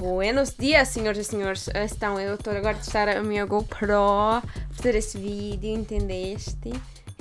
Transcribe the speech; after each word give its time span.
Buenos 0.00 0.54
dias, 0.58 0.88
senhoras 0.88 1.18
e 1.18 1.24
senhores. 1.24 1.68
Então, 1.74 2.18
eu 2.18 2.34
estou 2.34 2.54
agora 2.54 2.74
a 2.74 2.78
testar 2.78 3.06
a 3.10 3.22
minha 3.22 3.44
GoPro, 3.44 4.40
fazer 4.70 4.94
esse 4.94 5.18
vídeo, 5.18 5.74
entendeste? 5.74 6.72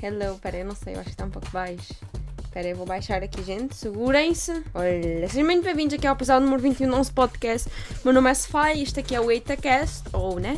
Hello, 0.01 0.39
peraí, 0.41 0.63
não 0.63 0.73
sei, 0.73 0.95
eu 0.95 0.99
acho 0.99 1.09
que 1.09 1.13
está 1.13 1.25
um 1.25 1.29
pouco 1.29 1.49
baixo. 1.49 1.93
Espera 2.41 2.67
aí, 2.69 2.73
vou 2.73 2.85
baixar 2.85 3.21
aqui, 3.21 3.43
gente. 3.43 3.75
Segurem-se. 3.75 4.63
Olha, 4.73 5.27
sejam 5.27 5.43
muito 5.43 5.61
bem-vindos 5.61 5.93
aqui 5.93 6.07
ao 6.07 6.15
episódio 6.15 6.45
número 6.45 6.63
21 6.63 6.89
do 6.89 6.95
nosso 6.95 7.13
podcast. 7.13 7.69
Meu 8.05 8.13
nome 8.13 8.31
é 8.31 8.33
Sofai, 8.33 8.81
isto 8.81 8.97
aqui 8.97 9.13
é 9.13 9.19
o 9.19 9.29
EitaCast, 9.29 10.05
ou, 10.13 10.39
né? 10.39 10.57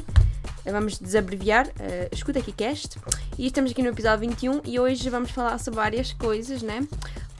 Vamos 0.64 1.00
desabreviar. 1.00 1.66
Uh, 1.70 2.08
escuta 2.12 2.38
aqui 2.38 2.52
cast. 2.52 3.00
E 3.36 3.48
estamos 3.48 3.72
aqui 3.72 3.82
no 3.82 3.90
episódio 3.90 4.30
21 4.30 4.62
e 4.64 4.80
hoje 4.80 5.10
vamos 5.10 5.32
falar 5.32 5.58
sobre 5.58 5.80
várias 5.80 6.14
coisas, 6.14 6.62
né? 6.62 6.88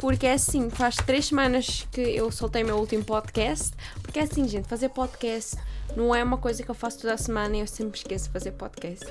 Porque 0.02 0.26
é 0.26 0.34
assim, 0.34 0.68
faz 0.72 0.96
três 0.96 1.28
semanas 1.28 1.88
que 1.92 2.02
eu 2.02 2.32
soltei 2.32 2.64
meu 2.64 2.78
último 2.78 3.04
podcast. 3.04 3.72
Porque 4.02 4.18
é 4.18 4.24
assim, 4.24 4.48
gente, 4.48 4.68
fazer 4.68 4.90
podcast 4.90 5.56
não 5.96 6.16
é 6.16 6.24
uma 6.24 6.40
coisa 6.40 6.64
que 6.64 6.72
eu 6.72 6.74
faço 6.74 7.02
toda 7.02 7.14
a 7.14 7.18
semana 7.18 7.56
e 7.56 7.60
eu 7.60 7.68
sempre 7.68 8.00
esqueço 8.00 8.26
de 8.26 8.32
fazer 8.32 8.52
podcast. 8.54 9.06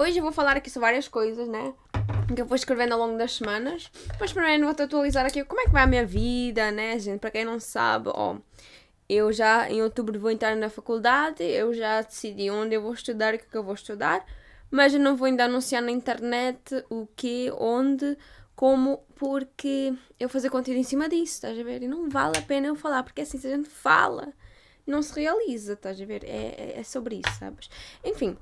Hoje 0.00 0.18
eu 0.18 0.22
vou 0.24 0.32
falar 0.32 0.56
aqui 0.56 0.68
sobre 0.68 0.88
várias 0.88 1.06
coisas, 1.06 1.46
né? 1.46 1.72
Que 2.34 2.42
eu 2.42 2.46
vou 2.46 2.56
escrevendo 2.56 2.94
ao 2.94 2.98
longo 2.98 3.16
das 3.16 3.36
semanas. 3.36 3.88
Mas 4.18 4.32
primeiro 4.32 4.64
vou-te 4.64 4.82
atualizar 4.82 5.24
aqui 5.24 5.44
como 5.44 5.60
é 5.60 5.66
que 5.66 5.70
vai 5.70 5.84
a 5.84 5.86
minha 5.86 6.04
vida, 6.04 6.72
né, 6.72 6.98
gente? 6.98 7.20
Para 7.20 7.30
quem 7.30 7.44
não 7.44 7.60
sabe, 7.60 8.10
ó. 8.12 8.34
Eu 9.08 9.32
já 9.32 9.70
em 9.70 9.82
outubro 9.82 10.18
vou 10.20 10.30
entrar 10.30 10.54
na 10.56 10.68
faculdade, 10.68 11.42
eu 11.42 11.72
já 11.72 12.02
decidi 12.02 12.50
onde 12.50 12.74
eu 12.74 12.82
vou 12.82 12.92
estudar 12.92 13.34
o 13.34 13.38
que, 13.38 13.44
é 13.44 13.48
que 13.48 13.56
eu 13.56 13.62
vou 13.62 13.74
estudar, 13.74 14.24
mas 14.70 14.92
eu 14.92 15.00
não 15.00 15.16
vou 15.16 15.26
ainda 15.26 15.44
anunciar 15.44 15.82
na 15.82 15.90
internet 15.90 16.84
o 16.90 17.06
que, 17.16 17.50
onde, 17.58 18.18
como, 18.54 18.98
porque 19.14 19.94
eu 20.20 20.28
fazer 20.28 20.50
conteúdo 20.50 20.78
em 20.78 20.84
cima 20.84 21.08
disso, 21.08 21.34
estás 21.34 21.58
a 21.58 21.62
ver? 21.62 21.82
E 21.82 21.88
não 21.88 22.08
vale 22.08 22.38
a 22.38 22.42
pena 22.42 22.66
eu 22.66 22.76
falar, 22.76 23.02
porque 23.02 23.22
assim, 23.22 23.38
se 23.38 23.46
a 23.46 23.56
gente 23.56 23.68
fala, 23.68 24.32
não 24.86 25.00
se 25.00 25.18
realiza, 25.18 25.74
estás 25.74 26.00
a 26.00 26.04
ver? 26.04 26.24
É, 26.24 26.74
é, 26.76 26.80
é 26.80 26.82
sobre 26.82 27.16
isso, 27.16 27.38
sabes? 27.38 27.70
Enfim, 28.04 28.36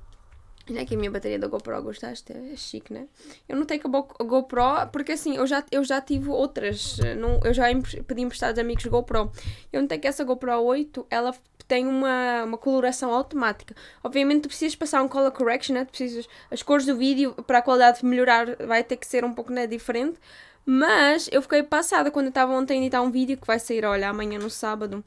Olha 0.69 0.81
aqui 0.81 0.95
a 0.95 0.97
minha 0.97 1.09
bateria 1.09 1.39
da 1.39 1.47
GoPro, 1.47 1.81
gostaste? 1.81 2.33
É 2.33 2.55
chique, 2.57 2.91
né? 2.91 3.07
Eu 3.47 3.55
não 3.55 3.65
tenho 3.65 3.81
a 3.85 4.23
GoPro 4.23 4.63
porque 4.91 5.13
assim, 5.13 5.37
eu 5.37 5.47
já, 5.47 5.63
eu 5.71 5.83
já 5.83 6.01
tive 6.01 6.29
outras. 6.29 6.97
Não, 7.17 7.39
eu 7.43 7.53
já 7.53 7.65
pedi 8.05 8.21
emprestados 8.21 8.59
amigos 8.59 8.85
GoPro. 8.85 9.31
Eu 9.71 9.81
não 9.81 9.87
tenho 9.87 10.01
que 10.01 10.07
essa 10.07 10.25
GoPro 10.25 10.51
8, 10.59 11.07
ela 11.09 11.33
tem 11.67 11.87
uma, 11.87 12.43
uma 12.43 12.57
coloração 12.57 13.13
automática. 13.13 13.75
Obviamente 14.03 14.41
tu 14.41 14.47
precisas 14.49 14.75
passar 14.75 15.01
um 15.01 15.07
color 15.07 15.31
correction, 15.31 15.73
né? 15.73 15.85
Tu 15.85 15.89
precisas, 15.89 16.27
as 16.51 16.61
cores 16.61 16.85
do 16.85 16.97
vídeo 16.97 17.33
para 17.45 17.59
a 17.59 17.61
qualidade 17.61 18.05
melhorar 18.05 18.55
vai 18.65 18.83
ter 18.83 18.97
que 18.97 19.07
ser 19.07 19.23
um 19.23 19.33
pouco 19.33 19.51
né, 19.53 19.67
diferente. 19.67 20.19
Mas 20.65 21.29
eu 21.31 21.41
fiquei 21.41 21.63
passada 21.63 22.11
quando 22.11 22.25
eu 22.25 22.29
estava 22.29 22.51
ontem 22.51 22.79
a 22.79 22.81
editar 22.81 23.01
um 23.01 23.09
vídeo 23.09 23.37
que 23.37 23.47
vai 23.47 23.57
sair, 23.57 23.85
olha, 23.85 24.09
amanhã 24.09 24.37
no 24.37 24.49
sábado. 24.49 25.03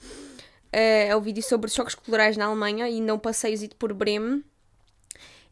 É, 0.73 1.09
é 1.09 1.17
o 1.17 1.21
vídeo 1.21 1.43
sobre 1.43 1.69
choques 1.69 1.95
colorais 1.95 2.37
na 2.37 2.47
Alemanha 2.47 2.89
e 2.89 3.01
não 3.01 3.19
passeios 3.19 3.67
por 3.79 3.93
Bremen 3.93 4.43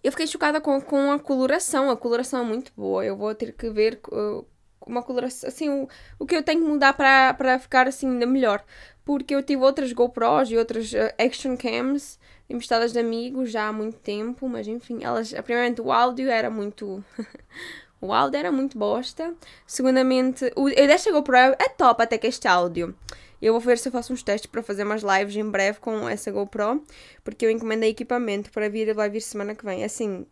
eu 0.02 0.12
fiquei 0.12 0.26
chocada 0.26 0.60
com, 0.60 0.80
com 0.80 1.12
a 1.12 1.18
coloração. 1.18 1.90
A 1.90 1.96
coloração 1.96 2.40
é 2.40 2.44
muito 2.44 2.72
boa. 2.76 3.04
Eu 3.04 3.16
vou 3.16 3.34
ter 3.34 3.52
que 3.52 3.68
ver 3.70 4.00
uh, 4.10 4.46
uma 4.86 5.02
coloração. 5.02 5.48
Assim, 5.48 5.68
o, 5.68 5.88
o 6.18 6.26
que 6.26 6.36
eu 6.36 6.42
tenho 6.42 6.62
que 6.62 6.68
mudar 6.68 6.92
para, 6.92 7.58
ficar 7.58 7.88
assim 7.88 8.08
ainda 8.08 8.26
melhor. 8.26 8.64
Porque 9.04 9.34
eu 9.34 9.42
tive 9.42 9.62
outras 9.62 9.92
GoPros 9.92 10.50
e 10.50 10.56
outras 10.56 10.92
uh, 10.92 11.12
action 11.18 11.56
cams 11.56 12.18
emprestadas 12.48 12.92
de 12.92 12.98
amigos 12.98 13.50
já 13.50 13.68
há 13.68 13.72
muito 13.72 13.98
tempo. 13.98 14.48
Mas 14.48 14.68
enfim, 14.68 15.00
elas. 15.02 15.32
Primeiramente, 15.32 15.80
o 15.80 15.90
áudio 15.90 16.30
era 16.30 16.48
muito. 16.48 17.04
o 18.00 18.12
áudio 18.12 18.38
era 18.38 18.52
muito 18.52 18.78
bosta. 18.78 19.34
Segundamente, 19.66 20.52
o, 20.54 20.68
eu 20.68 20.86
desta 20.86 21.10
GoPro 21.10 21.36
é 21.36 21.68
top 21.76 22.02
até 22.02 22.16
que 22.18 22.26
este 22.26 22.46
áudio. 22.46 22.94
Eu 23.40 23.52
vou 23.52 23.60
ver 23.60 23.78
se 23.78 23.88
eu 23.88 23.92
faço 23.92 24.12
uns 24.12 24.22
testes 24.22 24.50
para 24.50 24.62
fazer 24.62 24.84
mais 24.84 25.02
lives 25.02 25.36
em 25.36 25.48
breve 25.48 25.78
com 25.78 26.08
essa 26.08 26.30
GoPro, 26.30 26.84
porque 27.22 27.46
eu 27.46 27.50
encomendei 27.50 27.90
equipamento 27.90 28.50
para 28.50 28.68
vir, 28.68 28.92
vai 28.94 29.08
vir 29.08 29.20
semana 29.20 29.54
que 29.54 29.64
vem. 29.64 29.84
Assim, 29.84 30.26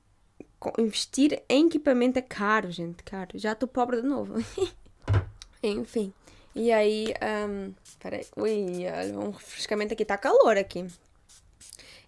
investir 0.79 1.43
em 1.49 1.67
equipamento 1.67 2.19
é 2.19 2.23
caro, 2.23 2.71
gente, 2.71 3.03
caro. 3.05 3.31
Já 3.35 3.53
estou 3.53 3.69
pobre 3.69 4.01
de 4.01 4.07
novo. 4.07 4.35
Enfim. 5.63 6.13
E 6.55 6.73
aí, 6.73 7.15
um, 7.49 7.75
peraí, 8.01 8.27
ui, 8.37 8.87
um 9.15 9.31
refrescamento 9.31 9.93
aqui, 9.93 10.03
está 10.03 10.17
calor 10.17 10.57
aqui. 10.57 10.87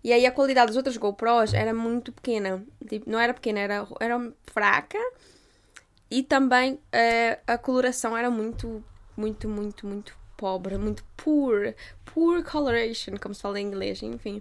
E 0.02 0.12
aí 0.12 0.24
a 0.24 0.32
qualidade 0.32 0.68
das 0.68 0.76
outras 0.76 0.96
GoPros 0.96 1.52
era 1.52 1.74
muito 1.74 2.12
pequena. 2.12 2.64
Tipo, 2.88 3.10
não 3.10 3.20
era 3.20 3.34
pequena, 3.34 3.60
era, 3.60 3.86
era 4.00 4.32
fraca. 4.46 4.98
E 6.10 6.22
também 6.22 6.74
uh, 6.74 7.40
a 7.46 7.58
coloração 7.58 8.16
era 8.16 8.30
muito, 8.30 8.82
muito, 9.16 9.48
muito, 9.48 9.86
muito 9.86 10.16
pobre, 10.38 10.78
muito 10.78 11.04
poor, 11.16 11.74
poor 12.06 12.42
coloration, 12.42 13.16
como 13.20 13.34
se 13.34 13.42
fala 13.42 13.60
em 13.60 13.66
inglês, 13.66 14.02
enfim. 14.02 14.40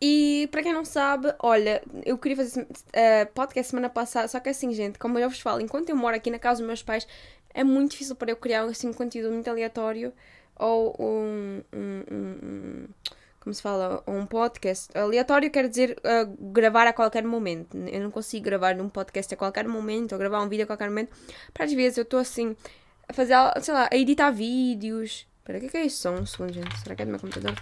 E 0.00 0.48
para 0.50 0.62
quem 0.62 0.72
não 0.72 0.84
sabe, 0.84 1.34
olha, 1.40 1.82
eu 2.06 2.16
queria 2.16 2.36
fazer 2.38 2.62
uh, 2.62 3.32
podcast 3.34 3.70
semana 3.70 3.90
passada, 3.90 4.28
só 4.28 4.40
que 4.40 4.48
assim, 4.48 4.72
gente, 4.72 4.98
como 4.98 5.18
eu 5.18 5.28
vos 5.28 5.40
falo, 5.40 5.60
enquanto 5.60 5.90
eu 5.90 5.96
moro 5.96 6.16
aqui 6.16 6.30
na 6.30 6.38
casa 6.38 6.60
dos 6.60 6.66
meus 6.66 6.82
pais, 6.82 7.06
é 7.52 7.62
muito 7.62 7.90
difícil 7.90 8.16
para 8.16 8.30
eu 8.30 8.36
criar 8.36 8.62
assim, 8.62 8.88
um 8.88 8.94
conteúdo 8.94 9.30
muito 9.30 9.50
aleatório 9.50 10.12
ou 10.56 10.96
um, 10.98 11.62
um, 11.74 12.04
um 12.10 12.88
como 13.40 13.54
se 13.54 13.62
fala, 13.62 14.02
um 14.06 14.26
podcast. 14.26 14.96
Aleatório 14.96 15.50
quer 15.50 15.66
dizer 15.66 15.96
uh, 16.00 16.52
gravar 16.52 16.86
a 16.86 16.92
qualquer 16.92 17.24
momento. 17.24 17.76
Eu 17.76 18.02
não 18.02 18.10
consigo 18.10 18.44
gravar 18.44 18.76
num 18.76 18.88
podcast 18.88 19.32
a 19.32 19.36
qualquer 19.36 19.66
momento 19.66 20.12
ou 20.12 20.18
gravar 20.18 20.42
um 20.42 20.48
vídeo 20.48 20.64
a 20.64 20.66
qualquer 20.66 20.90
momento. 20.90 21.10
Para 21.52 21.64
às 21.64 21.72
vezes 21.72 21.96
eu 21.96 22.02
estou 22.02 22.20
assim, 22.20 22.54
a 23.10 23.12
fazer, 23.12 23.34
sei 23.60 23.74
lá, 23.74 23.88
a 23.90 23.96
editar 23.96 24.30
vídeos. 24.30 25.26
Espera, 25.38 25.58
o 25.58 25.60
que 25.60 25.66
é, 25.66 25.70
que 25.70 25.76
é 25.76 25.86
isso? 25.86 26.02
Só 26.02 26.12
um 26.12 26.24
segundo, 26.24 26.52
gente. 26.52 26.78
Será 26.78 26.94
que 26.94 27.02
é 27.02 27.04
do 27.04 27.10
meu 27.10 27.20
computador? 27.20 27.54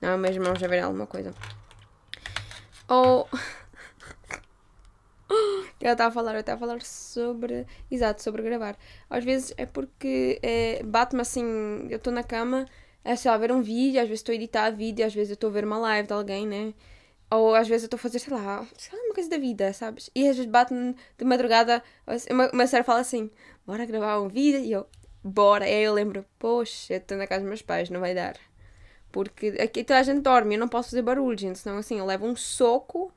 Não, 0.00 0.18
meus 0.18 0.34
irmãos 0.34 0.58
já 0.58 0.66
viram 0.66 0.88
alguma 0.88 1.06
coisa. 1.06 1.32
Ou. 2.88 3.28
eu 5.80 5.92
estava 5.92 6.08
a 6.08 6.12
falar, 6.12 6.34
eu 6.34 6.40
estava 6.40 6.64
a 6.64 6.68
falar 6.68 6.82
sobre. 6.82 7.66
Exato, 7.90 8.22
sobre 8.22 8.42
gravar. 8.42 8.76
Às 9.08 9.24
vezes 9.24 9.54
é 9.56 9.66
porque 9.66 10.40
é, 10.42 10.82
bate-me 10.82 11.22
assim, 11.22 11.86
eu 11.88 11.96
estou 11.96 12.12
na 12.12 12.24
cama, 12.24 12.66
é 13.04 13.14
sei 13.14 13.30
lá, 13.30 13.38
ver 13.38 13.52
um 13.52 13.62
vídeo, 13.62 14.00
às 14.00 14.08
vezes 14.08 14.20
estou 14.20 14.32
a 14.32 14.36
editar 14.36 14.70
vídeo, 14.70 15.06
às 15.06 15.14
vezes 15.14 15.30
eu 15.30 15.34
estou 15.34 15.50
a 15.50 15.52
ver 15.52 15.64
uma 15.64 15.78
live 15.78 16.08
de 16.08 16.12
alguém, 16.12 16.46
né? 16.46 16.74
Ou 17.30 17.54
às 17.54 17.66
vezes 17.66 17.84
eu 17.84 17.86
estou 17.86 17.98
a 17.98 18.00
fazer, 18.00 18.18
sei 18.20 18.32
lá, 18.32 18.66
sei 18.78 18.96
lá, 18.96 19.04
uma 19.04 19.14
coisa 19.14 19.28
da 19.28 19.38
vida, 19.38 19.72
sabes? 19.72 20.10
E 20.14 20.28
às 20.28 20.36
vezes 20.36 20.50
bate-me 20.50 20.94
de 21.18 21.24
madrugada, 21.24 21.82
uma, 22.30 22.50
uma 22.52 22.66
senhora 22.66 22.84
fala 22.84 23.00
assim: 23.00 23.30
bora 23.66 23.84
gravar 23.84 24.20
um 24.20 24.28
vídeo? 24.28 24.60
E 24.60 24.72
eu, 24.72 24.86
bora. 25.24 25.64
Aí 25.64 25.82
eu 25.82 25.92
lembro: 25.92 26.24
poxa, 26.38 26.94
estou 26.94 27.16
na 27.18 27.26
casa 27.26 27.40
dos 27.40 27.48
meus 27.48 27.62
pais, 27.62 27.90
não 27.90 28.00
vai 28.00 28.14
dar. 28.14 28.36
Porque 29.10 29.48
aqui 29.60 29.82
toda 29.82 30.00
a 30.00 30.02
gente 30.02 30.20
dorme, 30.20 30.54
eu 30.54 30.60
não 30.60 30.68
posso 30.68 30.90
fazer 30.90 31.02
barulho, 31.02 31.38
gente, 31.38 31.58
senão 31.58 31.78
assim 31.78 31.98
eu 31.98 32.06
levo 32.06 32.26
um 32.26 32.36
soco. 32.36 33.12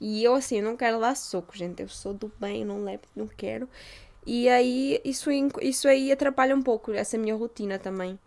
E 0.00 0.22
eu 0.22 0.34
assim, 0.34 0.58
eu 0.58 0.64
não 0.64 0.76
quero 0.76 1.00
dar 1.00 1.16
soco, 1.16 1.56
gente. 1.56 1.82
Eu 1.82 1.88
sou 1.88 2.14
do 2.14 2.30
bem, 2.38 2.64
não 2.64 2.84
levo, 2.84 3.02
não 3.16 3.26
quero. 3.26 3.68
E 4.26 4.48
aí 4.48 5.00
isso, 5.04 5.30
isso 5.62 5.88
aí 5.88 6.12
atrapalha 6.12 6.54
um 6.54 6.62
pouco 6.62 6.92
essa 6.92 7.18
minha 7.18 7.34
rotina 7.34 7.78
também 7.78 8.18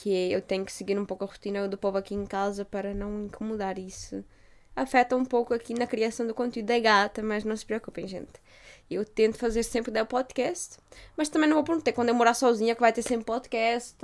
que 0.00 0.32
eu 0.32 0.40
tenho 0.40 0.64
que 0.64 0.72
seguir 0.72 0.96
um 0.96 1.04
pouco 1.04 1.24
a 1.24 1.26
rotina 1.26 1.66
do 1.66 1.76
povo 1.76 1.98
aqui 1.98 2.14
em 2.14 2.24
casa 2.24 2.64
para 2.64 2.94
não 2.94 3.24
incomodar 3.24 3.78
isso. 3.78 4.24
Afeta 4.76 5.16
um 5.16 5.24
pouco 5.24 5.52
aqui 5.52 5.74
na 5.74 5.88
criação 5.88 6.24
do 6.24 6.32
conteúdo 6.32 6.66
da 6.66 6.78
gata, 6.78 7.20
mas 7.20 7.42
não 7.42 7.56
se 7.56 7.66
preocupem, 7.66 8.06
gente. 8.06 8.40
Eu 8.88 9.04
tento 9.04 9.36
fazer 9.36 9.64
sempre 9.64 10.00
o 10.00 10.06
podcast, 10.06 10.78
mas 11.16 11.28
também 11.28 11.48
não 11.48 11.56
vou 11.56 11.64
prometer 11.64 11.92
quando 11.92 12.10
eu 12.10 12.14
morar 12.14 12.34
sozinha 12.34 12.76
que 12.76 12.80
vai 12.80 12.92
ter 12.92 13.02
sempre 13.02 13.24
podcast. 13.24 13.96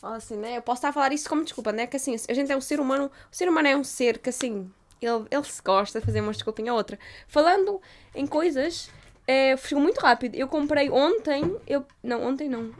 Assim, 0.00 0.36
né? 0.36 0.56
Eu 0.56 0.62
posso 0.62 0.78
estar 0.78 0.88
a 0.88 0.92
falar 0.92 1.12
isso 1.12 1.28
como 1.28 1.44
desculpa, 1.44 1.72
né? 1.72 1.86
Que 1.86 1.96
assim, 1.96 2.14
a 2.28 2.34
gente 2.34 2.50
é 2.50 2.56
um 2.56 2.60
ser 2.60 2.80
humano, 2.80 3.10
o 3.30 3.36
ser 3.36 3.48
humano 3.48 3.68
é 3.68 3.76
um 3.76 3.84
ser 3.84 4.18
que 4.18 4.30
assim, 4.30 4.70
ele, 5.00 5.26
ele 5.30 5.44
se 5.44 5.62
gosta 5.62 6.00
de 6.00 6.06
fazer 6.06 6.20
uma 6.20 6.32
desculpinha 6.32 6.72
ou 6.72 6.78
outra. 6.78 6.98
Falando 7.26 7.80
em 8.14 8.26
coisas, 8.26 8.90
é, 9.26 9.56
ficou 9.56 9.82
muito 9.82 9.98
rápido. 10.00 10.36
Eu 10.36 10.46
comprei 10.48 10.88
ontem, 10.88 11.56
eu. 11.66 11.84
Não, 12.02 12.22
ontem 12.22 12.48
não. 12.48 12.72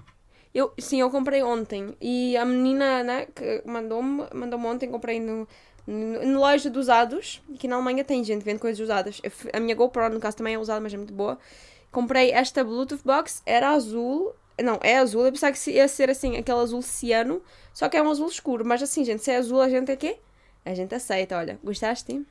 Eu, 0.54 0.72
sim, 0.78 1.00
eu 1.00 1.10
comprei 1.10 1.42
ontem. 1.42 1.96
E 2.00 2.36
a 2.36 2.44
menina, 2.44 3.02
né, 3.02 3.26
que 3.34 3.62
mandou-me, 3.64 4.26
mandou-me 4.34 4.66
ontem, 4.66 4.90
comprei 4.90 5.18
no, 5.18 5.48
no 5.86 6.38
loja 6.38 6.68
de 6.68 6.78
usados. 6.78 7.42
Que 7.58 7.66
na 7.66 7.76
Alemanha 7.76 8.04
tem 8.04 8.22
gente 8.22 8.42
vende 8.42 8.58
coisas 8.60 8.78
usadas. 8.80 9.20
A 9.52 9.60
minha 9.60 9.74
GoPro, 9.74 10.10
no 10.10 10.20
caso, 10.20 10.36
também 10.36 10.54
é 10.54 10.58
usada, 10.58 10.80
mas 10.80 10.92
é 10.92 10.96
muito 10.96 11.12
boa. 11.12 11.38
Comprei 11.90 12.32
esta 12.32 12.62
Bluetooth 12.62 13.02
Box, 13.04 13.42
era 13.46 13.70
azul. 13.70 14.34
Não, 14.62 14.78
é 14.82 14.98
azul. 14.98 15.24
Eu 15.24 15.32
pensava 15.32 15.52
que 15.52 15.70
ia 15.70 15.88
ser 15.88 16.10
assim, 16.10 16.36
aquele 16.36 16.58
azul 16.58 16.82
ciano. 16.82 17.42
Só 17.72 17.88
que 17.88 17.96
é 17.96 18.02
um 18.02 18.10
azul 18.10 18.28
escuro. 18.28 18.64
Mas 18.64 18.82
assim, 18.82 19.04
gente, 19.04 19.22
se 19.22 19.30
é 19.30 19.36
azul, 19.38 19.60
a 19.60 19.68
gente 19.68 19.90
é 19.90 19.96
quê? 19.96 20.18
A 20.64 20.74
gente 20.74 20.94
aceita, 20.94 21.36
olha. 21.36 21.58
Gostaste? 21.64 22.24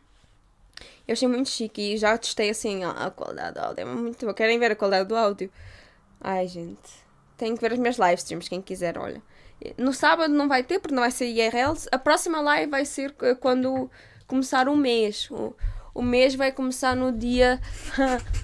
Eu 1.07 1.13
achei 1.13 1.27
muito 1.27 1.49
chique 1.49 1.93
e 1.93 1.97
já 1.97 2.17
testei 2.17 2.49
assim 2.49 2.83
a, 2.83 2.91
a 2.91 3.11
qualidade 3.11 3.55
do 3.55 3.59
áudio. 3.59 3.81
É 3.81 3.85
muito 3.85 4.19
boa. 4.25 4.33
Querem 4.33 4.59
ver 4.59 4.71
a 4.71 4.75
qualidade 4.75 5.09
do 5.09 5.15
áudio? 5.15 5.51
Ai, 6.19 6.47
gente. 6.47 7.00
Tem 7.41 7.55
que 7.55 7.61
ver 7.61 7.73
as 7.73 7.79
minhas 7.79 7.97
live 7.97 8.19
streams, 8.19 8.47
quem 8.47 8.61
quiser, 8.61 8.99
olha. 8.99 9.19
No 9.75 9.91
sábado 9.91 10.31
não 10.31 10.47
vai 10.47 10.61
ter, 10.61 10.77
porque 10.77 10.93
não 10.93 11.01
vai 11.01 11.09
ser 11.09 11.25
IRL. 11.25 11.73
A 11.91 11.97
próxima 11.97 12.39
live 12.39 12.69
vai 12.69 12.85
ser 12.85 13.15
quando 13.39 13.89
começar 14.27 14.69
o 14.69 14.77
mês. 14.77 15.27
O, 15.31 15.51
o 15.91 16.03
mês 16.03 16.35
vai 16.35 16.51
começar 16.51 16.95
no 16.95 17.11
dia 17.11 17.59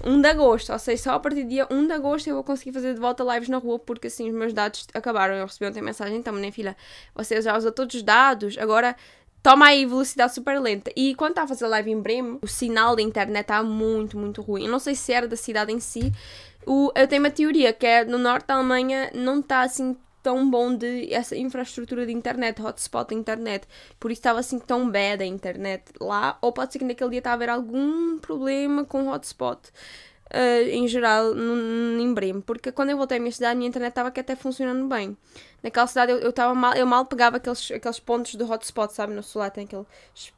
1 0.04 0.18
de 0.20 0.26
agosto. 0.26 0.72
Ou 0.72 0.80
seja, 0.80 1.00
só 1.00 1.12
a 1.12 1.20
partir 1.20 1.44
do 1.44 1.48
dia 1.48 1.68
1 1.70 1.86
de 1.86 1.92
agosto 1.92 2.26
eu 2.26 2.34
vou 2.34 2.42
conseguir 2.42 2.72
fazer 2.72 2.92
de 2.92 2.98
volta 2.98 3.22
lives 3.22 3.48
na 3.48 3.58
rua, 3.58 3.78
porque 3.78 4.08
assim 4.08 4.28
os 4.28 4.34
meus 4.34 4.52
dados 4.52 4.84
acabaram. 4.92 5.36
Eu 5.36 5.46
recebi 5.46 5.70
ontem 5.70 5.80
mensagem, 5.80 6.16
então, 6.16 6.32
minha 6.32 6.50
filha, 6.50 6.76
você 7.14 7.40
já 7.40 7.56
usou 7.56 7.70
todos 7.70 7.94
os 7.94 8.02
dados, 8.02 8.58
agora 8.58 8.96
toma 9.42 9.66
aí 9.66 9.86
velocidade 9.86 10.34
super 10.34 10.60
lenta. 10.60 10.90
E 10.96 11.14
quando 11.14 11.30
está 11.30 11.42
a 11.42 11.48
fazer 11.48 11.66
live 11.66 11.90
em 11.90 12.00
Bremen, 12.00 12.38
o 12.42 12.46
sinal 12.46 12.96
da 12.96 13.02
internet 13.02 13.42
está 13.42 13.62
muito, 13.62 14.18
muito 14.18 14.42
ruim. 14.42 14.64
Eu 14.64 14.70
não 14.70 14.78
sei 14.78 14.94
se 14.94 15.12
era 15.12 15.28
da 15.28 15.36
cidade 15.36 15.72
em 15.72 15.80
si. 15.80 16.12
O, 16.66 16.92
eu 16.94 17.06
tenho 17.06 17.22
uma 17.22 17.30
teoria 17.30 17.72
que 17.72 17.86
é 17.86 18.04
no 18.04 18.18
norte 18.18 18.46
da 18.46 18.54
Alemanha 18.54 19.10
não 19.14 19.40
está 19.40 19.62
assim 19.62 19.96
tão 20.22 20.50
bom 20.50 20.74
de 20.74 21.12
essa 21.12 21.36
infraestrutura 21.36 22.04
de 22.04 22.12
internet, 22.12 22.60
hotspot 22.60 23.08
de 23.08 23.14
internet. 23.14 23.66
Por 23.98 24.10
isso 24.10 24.18
estava 24.20 24.40
assim 24.40 24.58
tão 24.58 24.90
bad 24.90 25.22
a 25.22 25.26
internet 25.26 25.84
lá. 26.00 26.36
Ou 26.42 26.52
pode 26.52 26.72
ser 26.72 26.80
que 26.80 26.84
naquele 26.84 27.10
dia 27.10 27.20
estava 27.20 27.34
a 27.34 27.36
haver 27.36 27.48
algum 27.48 28.18
problema 28.18 28.84
com 28.84 29.08
hotspot. 29.08 29.60
Uh, 30.30 30.68
em 30.68 30.86
geral, 30.86 31.34
em 31.34 32.12
Bremen, 32.12 32.42
porque 32.42 32.70
quando 32.70 32.90
eu 32.90 32.98
voltei 32.98 33.16
à 33.16 33.20
minha 33.20 33.32
cidade, 33.32 33.52
a 33.52 33.54
minha 33.54 33.68
internet 33.68 33.92
estava 33.92 34.08
até 34.08 34.36
funcionando 34.36 34.86
bem. 34.86 35.16
Naquela 35.62 35.86
cidade 35.86 36.12
eu, 36.12 36.18
eu, 36.18 36.54
mal, 36.54 36.74
eu 36.74 36.86
mal 36.86 37.06
pegava 37.06 37.38
aqueles, 37.38 37.70
aqueles 37.70 37.98
pontos 37.98 38.34
do 38.34 38.44
hotspot, 38.50 38.92
sabe? 38.92 39.14
No 39.14 39.22
celular 39.22 39.50
tem 39.50 39.64
aqueles 39.64 39.86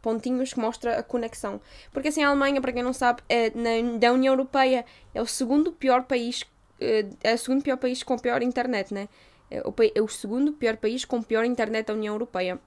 pontinhos 0.00 0.52
que 0.52 0.60
mostra 0.60 1.00
a 1.00 1.02
conexão. 1.02 1.60
Porque 1.92 2.06
assim, 2.06 2.22
a 2.22 2.28
Alemanha, 2.28 2.60
para 2.60 2.72
quem 2.72 2.84
não 2.84 2.92
sabe, 2.92 3.20
é, 3.28 3.50
na, 3.50 3.98
da 3.98 4.12
União 4.12 4.32
Europeia 4.32 4.84
é 5.12 5.20
o 5.20 5.26
segundo 5.26 5.72
pior 5.72 6.04
país, 6.04 6.44
é, 6.81 7.06
é 7.25 7.34
o 7.34 7.38
segundo 7.38 7.62
pior 7.62 7.76
país 7.76 8.04
com 8.04 8.16
pior 8.16 8.42
internet, 8.42 8.94
né? 8.94 9.08
É 9.50 9.60
o, 9.62 9.75
é 9.92 10.00
o 10.00 10.06
segundo 10.06 10.52
pior 10.52 10.76
país 10.76 11.04
com 11.04 11.20
pior 11.20 11.44
internet 11.44 11.87
da 11.88 11.94
União 11.94 12.14
Europeia. 12.14 12.60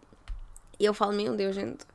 E 0.78 0.84
eu 0.84 0.94
falo, 0.94 1.14
meu 1.14 1.36
Deus, 1.38 1.56
gente. 1.56 1.86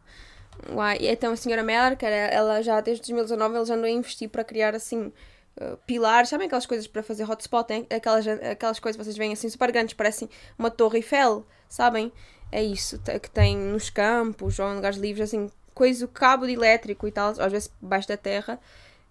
Uai. 0.70 0.98
Então 1.00 1.32
a 1.32 1.36
senhora 1.36 1.62
Merkel, 1.62 2.08
ela 2.08 2.62
já 2.62 2.80
desde 2.80 3.02
2019 3.02 3.56
ela 3.56 3.64
já 3.64 3.74
andou 3.74 3.86
a 3.86 3.90
investir 3.90 4.28
para 4.28 4.44
criar 4.44 4.74
assim 4.74 5.12
uh, 5.60 5.76
pilares, 5.86 6.28
sabem 6.28 6.46
aquelas 6.46 6.66
coisas 6.66 6.86
para 6.86 7.02
fazer 7.02 7.30
hotspot, 7.30 7.72
hein? 7.72 7.86
aquelas, 7.90 8.26
aquelas 8.26 8.78
coisas 8.78 8.96
que 8.96 9.04
vocês 9.04 9.16
veem 9.16 9.32
assim 9.32 9.48
super 9.48 9.70
grandes, 9.70 9.94
parecem 9.94 10.28
uma 10.58 10.70
torre 10.70 10.98
Eiffel, 10.98 11.46
sabem? 11.68 12.12
É 12.50 12.62
isso, 12.62 12.98
que 12.98 13.30
tem 13.30 13.56
nos 13.56 13.90
campos 13.90 14.58
ou 14.58 14.70
em 14.70 14.76
lugares 14.76 14.96
livres, 14.96 15.28
assim, 15.28 15.50
coisa, 15.74 16.08
cabo 16.08 16.46
de 16.46 16.54
elétrico 16.54 17.06
e 17.06 17.12
tal, 17.12 17.28
às 17.30 17.52
vezes 17.52 17.70
baixo 17.80 18.08
da 18.08 18.16
terra. 18.16 18.58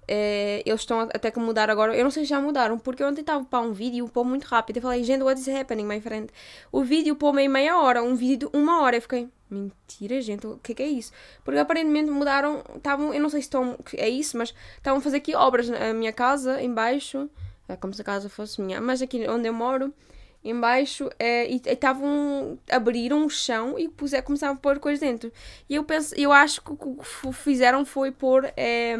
É, 0.07 0.63
eles 0.65 0.81
estão 0.81 1.01
até 1.01 1.29
que 1.29 1.39
mudar 1.39 1.69
agora. 1.69 1.95
Eu 1.95 2.03
não 2.03 2.11
sei 2.11 2.23
se 2.23 2.29
já 2.29 2.39
mudaram, 2.39 2.79
porque 2.79 3.03
eu 3.03 3.07
ontem 3.07 3.21
estava 3.21 3.43
para 3.43 3.59
um 3.59 3.73
vídeo 3.73 4.07
pôr 4.07 4.23
muito 4.23 4.45
rápido. 4.45 4.77
Eu 4.77 4.81
falei, 4.83 5.03
gente, 5.03 5.21
what 5.21 5.39
is 5.39 5.47
happening, 5.49 5.83
my 5.83 5.99
friend? 5.99 6.29
O 6.71 6.83
vídeo 6.83 7.15
pôs 7.15 7.35
meio 7.35 7.49
meia 7.51 7.77
hora, 7.77 8.01
um 8.01 8.15
vídeo 8.15 8.49
de 8.49 8.57
uma 8.57 8.81
hora. 8.81 8.95
Eu 8.95 9.01
fiquei, 9.01 9.27
mentira, 9.49 10.21
gente, 10.21 10.47
o 10.47 10.57
que 10.63 10.71
é, 10.71 10.75
que 10.75 10.83
é 10.83 10.87
isso? 10.87 11.11
Porque 11.43 11.59
aparentemente 11.59 12.09
mudaram, 12.09 12.63
estavam, 12.75 13.13
eu 13.13 13.21
não 13.21 13.29
sei 13.29 13.41
se 13.41 13.47
estão, 13.47 13.77
é 13.95 14.07
isso, 14.07 14.37
mas 14.37 14.53
estavam 14.77 14.99
a 14.99 15.01
fazer 15.01 15.17
aqui 15.17 15.35
obras 15.35 15.67
na 15.67 15.93
minha 15.93 16.13
casa, 16.13 16.61
embaixo. 16.61 17.29
É 17.67 17.75
como 17.75 17.93
se 17.93 18.01
a 18.01 18.05
casa 18.05 18.29
fosse 18.29 18.61
minha, 18.61 18.79
mas 18.79 19.01
aqui 19.01 19.27
onde 19.27 19.45
eu 19.45 19.53
moro, 19.53 19.93
embaixo, 20.41 21.09
é, 21.19 21.51
e 21.51 21.61
estavam, 21.65 22.57
abriram 22.71 23.25
o 23.25 23.29
chão 23.29 23.77
e 23.77 23.89
puser, 23.89 24.23
começaram 24.23 24.53
a 24.53 24.57
pôr 24.57 24.79
coisas 24.79 25.01
dentro. 25.01 25.33
E 25.69 25.75
eu 25.75 25.83
penso, 25.83 26.15
eu 26.15 26.31
acho 26.31 26.61
que 26.61 26.71
o 26.71 26.77
que 26.77 27.33
fizeram 27.33 27.83
foi 27.83 28.09
pôr. 28.09 28.49
É, 28.55 28.97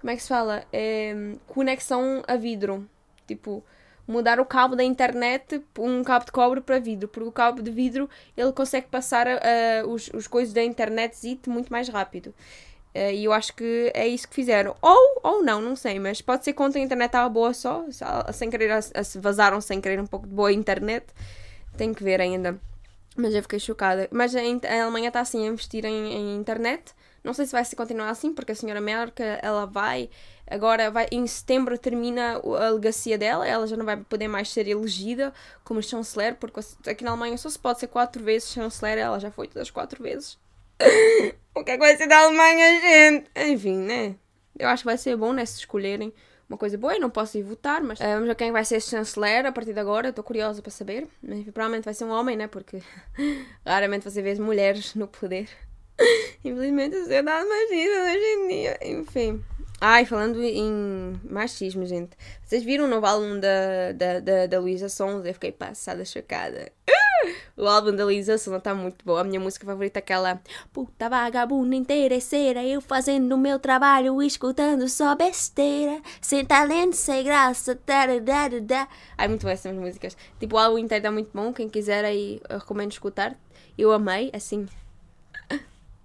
como 0.00 0.10
é 0.10 0.16
que 0.16 0.22
se 0.22 0.28
fala? 0.28 0.64
É, 0.72 1.34
conexão 1.46 2.22
a 2.26 2.36
vidro. 2.36 2.88
Tipo, 3.26 3.62
mudar 4.06 4.40
o 4.40 4.44
cabo 4.44 4.74
da 4.74 4.82
internet 4.82 5.62
um 5.78 6.02
cabo 6.02 6.24
de 6.24 6.32
cobre 6.32 6.60
para 6.60 6.78
vidro, 6.78 7.06
porque 7.06 7.28
o 7.28 7.32
cabo 7.32 7.62
de 7.62 7.70
vidro 7.70 8.08
ele 8.36 8.52
consegue 8.52 8.88
passar 8.88 9.26
uh, 9.26 9.88
os, 9.88 10.08
os 10.12 10.26
coisas 10.26 10.52
da 10.52 10.62
internet 10.62 11.16
muito 11.46 11.70
mais 11.70 11.88
rápido. 11.88 12.34
Uh, 12.92 13.12
e 13.12 13.24
eu 13.24 13.32
acho 13.32 13.54
que 13.54 13.92
é 13.94 14.08
isso 14.08 14.26
que 14.28 14.34
fizeram. 14.34 14.74
Ou, 14.82 15.20
ou 15.22 15.42
não, 15.44 15.60
não 15.60 15.76
sei, 15.76 15.98
mas 16.00 16.20
pode 16.20 16.44
ser 16.44 16.54
ontem 16.58 16.82
a 16.82 16.84
internet 16.84 17.06
estava 17.08 17.28
boa 17.28 17.54
só, 17.54 17.84
sem 18.32 18.50
querer, 18.50 18.80
vazaram 19.20 19.60
sem 19.60 19.80
querer 19.80 20.00
um 20.00 20.06
pouco 20.06 20.26
de 20.26 20.34
boa 20.34 20.52
internet. 20.52 21.06
Tem 21.76 21.94
que 21.94 22.02
ver 22.02 22.20
ainda. 22.20 22.58
Mas 23.16 23.34
eu 23.34 23.42
fiquei 23.42 23.58
chocada. 23.58 24.08
Mas 24.10 24.34
a, 24.34 24.40
a 24.40 24.82
Alemanha 24.82 25.08
está 25.08 25.20
assim 25.20 25.44
a 25.44 25.48
investir 25.48 25.84
em, 25.84 26.12
em 26.12 26.36
internet 26.36 26.94
não 27.22 27.34
sei 27.34 27.46
se 27.46 27.52
vai 27.52 27.64
se 27.64 27.76
continuar 27.76 28.10
assim, 28.10 28.32
porque 28.32 28.52
a 28.52 28.54
senhora 28.54 28.80
Merkel, 28.80 29.38
ela 29.42 29.66
vai, 29.66 30.08
agora 30.46 30.90
vai, 30.90 31.06
em 31.12 31.26
setembro 31.26 31.76
termina 31.76 32.40
a 32.42 32.70
legacia 32.70 33.18
dela, 33.18 33.46
ela 33.46 33.66
já 33.66 33.76
não 33.76 33.84
vai 33.84 33.96
poder 33.98 34.26
mais 34.26 34.50
ser 34.50 34.66
elegida 34.66 35.32
como 35.62 35.82
chanceler, 35.82 36.36
porque 36.36 36.60
aqui 36.86 37.04
na 37.04 37.10
Alemanha 37.10 37.36
só 37.36 37.50
se 37.50 37.58
pode 37.58 37.78
ser 37.78 37.88
quatro 37.88 38.22
vezes 38.24 38.50
chanceler, 38.50 38.98
ela 38.98 39.18
já 39.18 39.30
foi 39.30 39.48
todas 39.48 39.70
quatro 39.70 40.02
vezes. 40.02 40.38
o 41.54 41.62
que 41.62 41.72
é 41.72 41.74
que 41.74 41.78
vai 41.78 41.96
ser 41.96 42.06
da 42.06 42.20
Alemanha, 42.20 42.80
gente? 42.80 43.30
Enfim, 43.36 43.76
né? 43.76 44.14
Eu 44.58 44.68
acho 44.68 44.82
que 44.82 44.88
vai 44.88 44.98
ser 44.98 45.16
bom, 45.16 45.32
né, 45.32 45.44
se 45.44 45.58
escolherem 45.58 46.12
uma 46.50 46.58
coisa 46.58 46.76
boa. 46.76 46.94
Eu 46.94 47.00
não 47.00 47.08
posso 47.08 47.38
ir 47.38 47.42
votar, 47.42 47.80
mas 47.80 48.00
uh, 48.00 48.02
vamos 48.02 48.26
ver 48.26 48.34
quem 48.34 48.50
vai 48.50 48.64
ser 48.64 48.80
chanceler 48.82 49.46
a 49.46 49.52
partir 49.52 49.72
de 49.72 49.78
agora. 49.78 50.08
Estou 50.08 50.24
curiosa 50.24 50.60
para 50.60 50.70
saber. 50.70 51.06
Mas, 51.22 51.44
provavelmente 51.44 51.84
vai 51.84 51.94
ser 51.94 52.04
um 52.04 52.10
homem, 52.10 52.36
né? 52.36 52.48
Porque 52.48 52.82
raramente 53.64 54.04
você 54.04 54.20
vê 54.20 54.34
mulheres 54.34 54.94
no 54.96 55.06
poder. 55.06 55.48
Infelizmente 56.44 56.96
a 56.96 57.00
sociedade 57.00 57.48
machista 57.48 58.02
hoje 58.02 58.24
em 58.24 58.48
dia. 58.48 58.78
Enfim. 58.82 59.44
Ai, 59.80 60.04
falando 60.04 60.42
em 60.42 61.18
machismo, 61.24 61.86
gente. 61.86 62.10
Vocês 62.44 62.62
viram 62.62 62.84
o 62.84 62.88
novo 62.88 63.06
álbum 63.06 63.40
da, 63.40 63.92
da, 63.92 64.20
da, 64.20 64.46
da 64.46 64.60
Luísa 64.60 64.90
Sons? 64.90 65.24
Eu 65.24 65.32
fiquei 65.32 65.52
passada, 65.52 66.04
chocada. 66.04 66.70
O 67.56 67.66
álbum 67.66 67.94
da 67.94 68.04
Luísa 68.04 68.38
Sons 68.38 68.56
está 68.56 68.74
muito 68.74 69.04
bom. 69.04 69.16
A 69.16 69.24
minha 69.24 69.40
música 69.40 69.66
favorita 69.66 69.98
é 69.98 70.00
aquela 70.00 70.40
Puta 70.72 71.08
vagabunda 71.08 71.74
interesseira 71.76 72.62
Eu 72.64 72.80
fazendo 72.80 73.32
o 73.32 73.38
meu 73.38 73.58
trabalho, 73.58 74.22
escutando 74.22 74.88
só 74.88 75.14
besteira 75.14 76.00
Sem 76.20 76.44
talento, 76.44 76.94
sem 76.94 77.24
graça. 77.24 77.78
Ai, 79.18 79.28
muito 79.28 79.42
boas 79.42 79.58
essas 79.58 79.76
músicas 79.76 80.16
Tipo, 80.38 80.56
o 80.56 80.58
álbum 80.58 80.78
inteiro 80.78 81.02
está 81.02 81.10
muito 81.10 81.30
bom 81.34 81.52
Quem 81.52 81.68
quiser 81.68 82.04
aí, 82.04 82.40
eu 82.48 82.58
recomendo 82.58 82.92
escutar 82.92 83.36
Eu 83.76 83.92
amei, 83.92 84.30
assim 84.32 84.66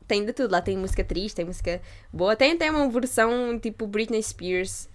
tem 0.07 0.25
de 0.25 0.33
tudo. 0.33 0.51
Lá 0.51 0.61
tem 0.61 0.77
música 0.77 1.03
triste, 1.03 1.35
tem 1.35 1.45
música 1.45 1.81
boa. 2.11 2.35
Tem 2.35 2.53
até 2.53 2.69
uma 2.69 2.89
versão 2.89 3.57
tipo 3.59 3.87
Britney 3.87 4.21
Spears 4.21 4.89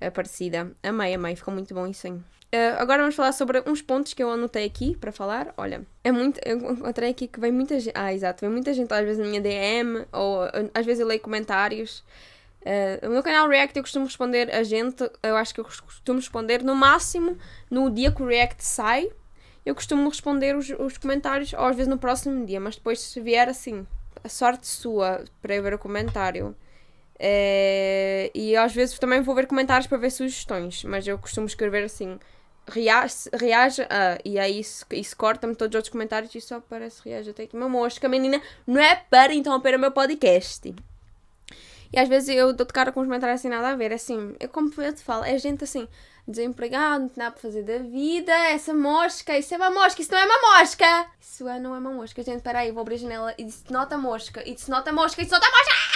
é, 0.00 0.10
parecida. 0.10 0.72
Amei, 0.82 1.14
amei. 1.14 1.36
Ficou 1.36 1.52
muito 1.52 1.74
bom 1.74 1.86
isso 1.86 2.06
aí. 2.06 2.20
Uh, 2.52 2.74
agora 2.78 3.02
vamos 3.02 3.14
falar 3.14 3.30
sobre 3.30 3.62
uns 3.64 3.80
pontos 3.80 4.12
que 4.12 4.20
eu 4.20 4.28
anotei 4.28 4.64
aqui 4.64 4.96
para 4.96 5.12
falar. 5.12 5.54
Olha, 5.56 5.86
é 6.02 6.10
muito. 6.10 6.40
Eu 6.44 6.56
encontrei 6.56 7.10
aqui 7.10 7.28
que 7.28 7.38
vem 7.38 7.52
muita 7.52 7.78
gente. 7.78 7.94
Ah, 7.94 8.12
exato. 8.12 8.40
Vem 8.40 8.50
muita 8.50 8.74
gente 8.74 8.92
às 8.92 9.04
vezes 9.04 9.18
na 9.18 9.26
minha 9.26 9.40
DM 9.40 10.04
ou 10.12 10.40
às 10.74 10.84
vezes 10.84 11.00
eu 11.00 11.06
leio 11.06 11.20
comentários. 11.20 12.02
Uh, 12.62 13.06
no 13.06 13.12
meu 13.12 13.22
canal 13.22 13.48
React 13.48 13.76
eu 13.76 13.82
costumo 13.84 14.04
responder 14.04 14.52
a 14.52 14.64
gente. 14.64 15.08
Eu 15.22 15.36
acho 15.36 15.54
que 15.54 15.60
eu 15.60 15.64
costumo 15.64 16.18
responder 16.18 16.62
no 16.64 16.74
máximo 16.74 17.38
no 17.70 17.88
dia 17.88 18.10
que 18.10 18.22
o 18.22 18.26
React 18.26 18.64
sai. 18.64 19.10
Eu 19.64 19.74
costumo 19.74 20.08
responder 20.08 20.56
os, 20.56 20.70
os 20.70 20.98
comentários 20.98 21.52
ou 21.52 21.64
às 21.64 21.76
vezes 21.76 21.88
no 21.88 21.98
próximo 21.98 22.44
dia, 22.44 22.58
mas 22.58 22.74
depois 22.74 22.98
se 22.98 23.20
vier 23.20 23.48
assim 23.48 23.86
a 24.24 24.28
sorte 24.28 24.66
sua 24.66 25.24
para 25.40 25.54
eu 25.54 25.62
ver 25.62 25.74
o 25.74 25.78
comentário. 25.78 26.56
É, 27.22 28.30
e 28.34 28.56
às 28.56 28.74
vezes 28.74 28.98
também 28.98 29.20
vou 29.20 29.34
ver 29.34 29.46
comentários 29.46 29.86
para 29.86 29.98
ver 29.98 30.10
sugestões, 30.10 30.82
mas 30.84 31.06
eu 31.06 31.18
costumo 31.18 31.46
escrever 31.46 31.84
assim: 31.84 32.18
reage, 32.70 33.28
reage 33.32 33.82
a. 33.82 34.18
E 34.24 34.38
aí 34.38 34.60
isso, 34.60 34.86
isso 34.92 35.16
corta-me 35.16 35.54
todos 35.54 35.74
os 35.74 35.76
outros 35.76 35.92
comentários 35.92 36.34
e 36.34 36.40
só 36.40 36.56
aparece 36.56 37.02
reage 37.04 37.30
até 37.30 37.42
aqui 37.42 37.56
uma 37.56 37.68
mosca, 37.68 38.08
menina. 38.08 38.40
Não 38.66 38.80
é 38.80 38.96
para 38.96 39.34
interromper 39.34 39.74
o 39.74 39.78
meu 39.78 39.90
podcast. 39.90 40.74
E 41.92 41.98
às 41.98 42.08
vezes 42.08 42.28
eu 42.28 42.52
dou 42.52 42.66
de 42.66 42.72
cara 42.72 42.92
com 42.92 43.00
os 43.00 43.06
comentários 43.06 43.40
assim, 43.40 43.48
nada 43.48 43.68
a 43.68 43.76
ver. 43.76 43.92
Assim, 43.92 44.34
eu 44.38 44.48
como 44.48 44.72
eu 44.80 44.92
te 44.92 45.02
falo, 45.02 45.24
é 45.24 45.36
gente 45.38 45.64
assim, 45.64 45.88
desempregado, 46.26 47.02
não 47.02 47.08
tem 47.08 47.24
nada 47.24 47.32
para 47.32 47.42
fazer 47.42 47.62
da 47.62 47.78
vida, 47.78 48.32
essa 48.32 48.72
mosca, 48.72 49.36
isso 49.36 49.54
é 49.54 49.56
uma 49.56 49.70
mosca, 49.70 50.00
isso 50.00 50.12
não 50.12 50.18
é 50.18 50.24
uma 50.24 50.58
mosca! 50.58 51.06
Isso 51.20 51.48
é, 51.48 51.58
não 51.58 51.74
é 51.74 51.78
uma 51.78 51.90
mosca, 51.90 52.22
gente, 52.22 52.42
peraí, 52.42 52.70
vou 52.70 52.82
abrir 52.82 52.96
a 52.96 52.98
janela 52.98 53.34
e 53.36 53.44
disse 53.44 53.72
nota 53.72 53.96
mosca, 53.98 54.46
e 54.46 54.54
disse 54.54 54.70
nota 54.70 54.92
mosca, 54.92 55.20
e 55.20 55.24
disse 55.24 55.34
nota 55.34 55.50
mosca! 55.50 55.89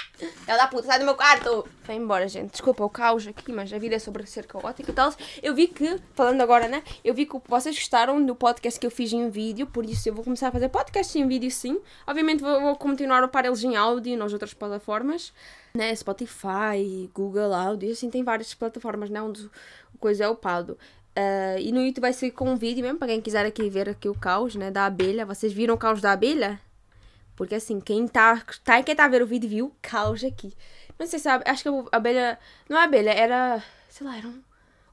Ela 0.46 0.58
da 0.58 0.68
puta, 0.68 0.86
sai 0.86 0.98
do 0.98 1.04
meu 1.04 1.14
quarto! 1.14 1.66
Foi 1.82 1.94
embora, 1.94 2.28
gente. 2.28 2.52
Desculpa 2.52 2.84
o 2.84 2.88
caos 2.88 3.26
aqui, 3.26 3.52
mas 3.52 3.72
a 3.72 3.78
vida 3.78 3.96
é 3.96 3.98
sobre 3.98 4.24
ser 4.26 4.46
caótica 4.46 4.90
e 4.90 4.94
tal. 4.94 5.12
Eu 5.42 5.54
vi 5.54 5.66
que, 5.66 5.98
falando 6.14 6.40
agora, 6.40 6.68
né? 6.68 6.82
Eu 7.04 7.12
vi 7.12 7.26
que 7.26 7.36
vocês 7.48 7.74
gostaram 7.74 8.24
do 8.24 8.34
podcast 8.34 8.78
que 8.78 8.86
eu 8.86 8.90
fiz 8.90 9.12
em 9.12 9.28
vídeo, 9.28 9.66
por 9.66 9.84
isso 9.84 10.08
eu 10.08 10.14
vou 10.14 10.22
começar 10.22 10.48
a 10.48 10.52
fazer 10.52 10.68
podcast 10.68 11.18
em 11.18 11.26
vídeo 11.26 11.50
sim. 11.50 11.80
Obviamente 12.06 12.40
vou, 12.40 12.60
vou 12.60 12.76
continuar 12.76 13.22
a 13.22 13.26
upar 13.26 13.44
eles 13.44 13.64
em 13.64 13.76
áudio 13.76 14.16
nas 14.16 14.32
outras 14.32 14.54
plataformas, 14.54 15.32
né? 15.76 15.94
Spotify, 15.94 17.10
Google 17.12 17.52
Audio, 17.52 17.90
assim, 17.90 18.08
tem 18.08 18.22
várias 18.22 18.54
plataformas, 18.54 19.10
né? 19.10 19.20
Onde 19.20 19.44
o 19.44 19.98
coisa 19.98 20.24
é 20.24 20.28
upado. 20.28 20.78
Uh, 21.16 21.58
e 21.60 21.70
no 21.70 21.80
YouTube 21.80 22.02
vai 22.02 22.12
ser 22.12 22.30
com 22.32 22.50
um 22.50 22.56
vídeo 22.56 22.82
mesmo, 22.82 22.98
para 22.98 23.08
quem 23.08 23.20
quiser 23.20 23.46
aqui 23.46 23.68
ver 23.68 23.88
aqui 23.88 24.08
o 24.08 24.14
caos, 24.14 24.54
né? 24.54 24.70
Da 24.70 24.86
abelha. 24.86 25.26
Vocês 25.26 25.52
viram 25.52 25.74
o 25.74 25.78
caos 25.78 26.00
da 26.00 26.12
abelha? 26.12 26.60
Porque 27.36 27.54
assim, 27.54 27.80
quem 27.80 28.06
tá, 28.06 28.42
tá 28.62 28.82
quem 28.82 28.94
tá 28.94 29.08
ver 29.08 29.22
o 29.22 29.26
vídeo 29.26 29.48
viu 29.48 29.76
caos 29.82 30.22
aqui. 30.22 30.52
Não 30.98 31.06
sei 31.06 31.18
se 31.18 31.24
sabe, 31.24 31.44
acho 31.46 31.62
que 31.62 31.68
a 31.68 31.96
abelha. 31.96 32.38
Não 32.68 32.78
é 32.78 32.84
abelha, 32.84 33.10
era. 33.10 33.62
Sei 33.88 34.06
lá, 34.06 34.16
era 34.16 34.28
um, 34.28 34.42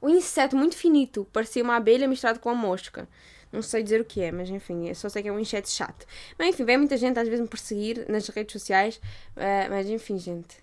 um 0.01 0.09
inseto 0.09 0.55
muito 0.55 0.75
finito. 0.75 1.27
Parecia 1.31 1.63
uma 1.63 1.75
abelha 1.75 2.07
misturada 2.07 2.39
com 2.39 2.49
uma 2.49 2.55
mosca. 2.55 3.07
Não 3.51 3.61
sei 3.61 3.83
dizer 3.83 3.99
o 3.99 4.05
que 4.05 4.21
é, 4.21 4.31
mas 4.31 4.49
enfim, 4.49 4.87
eu 4.87 4.95
só 4.95 5.09
sei 5.09 5.21
que 5.21 5.27
é 5.27 5.31
um 5.31 5.39
inseto 5.39 5.69
chato. 5.69 6.05
Mas 6.39 6.47
enfim, 6.47 6.63
vem 6.63 6.77
muita 6.77 6.95
gente 6.95 7.19
às 7.19 7.27
vezes 7.27 7.41
me 7.41 7.47
perseguir 7.47 8.05
nas 8.09 8.27
redes 8.29 8.53
sociais. 8.53 8.95
Uh, 9.35 9.69
mas 9.69 9.89
enfim, 9.89 10.17
gente. 10.17 10.57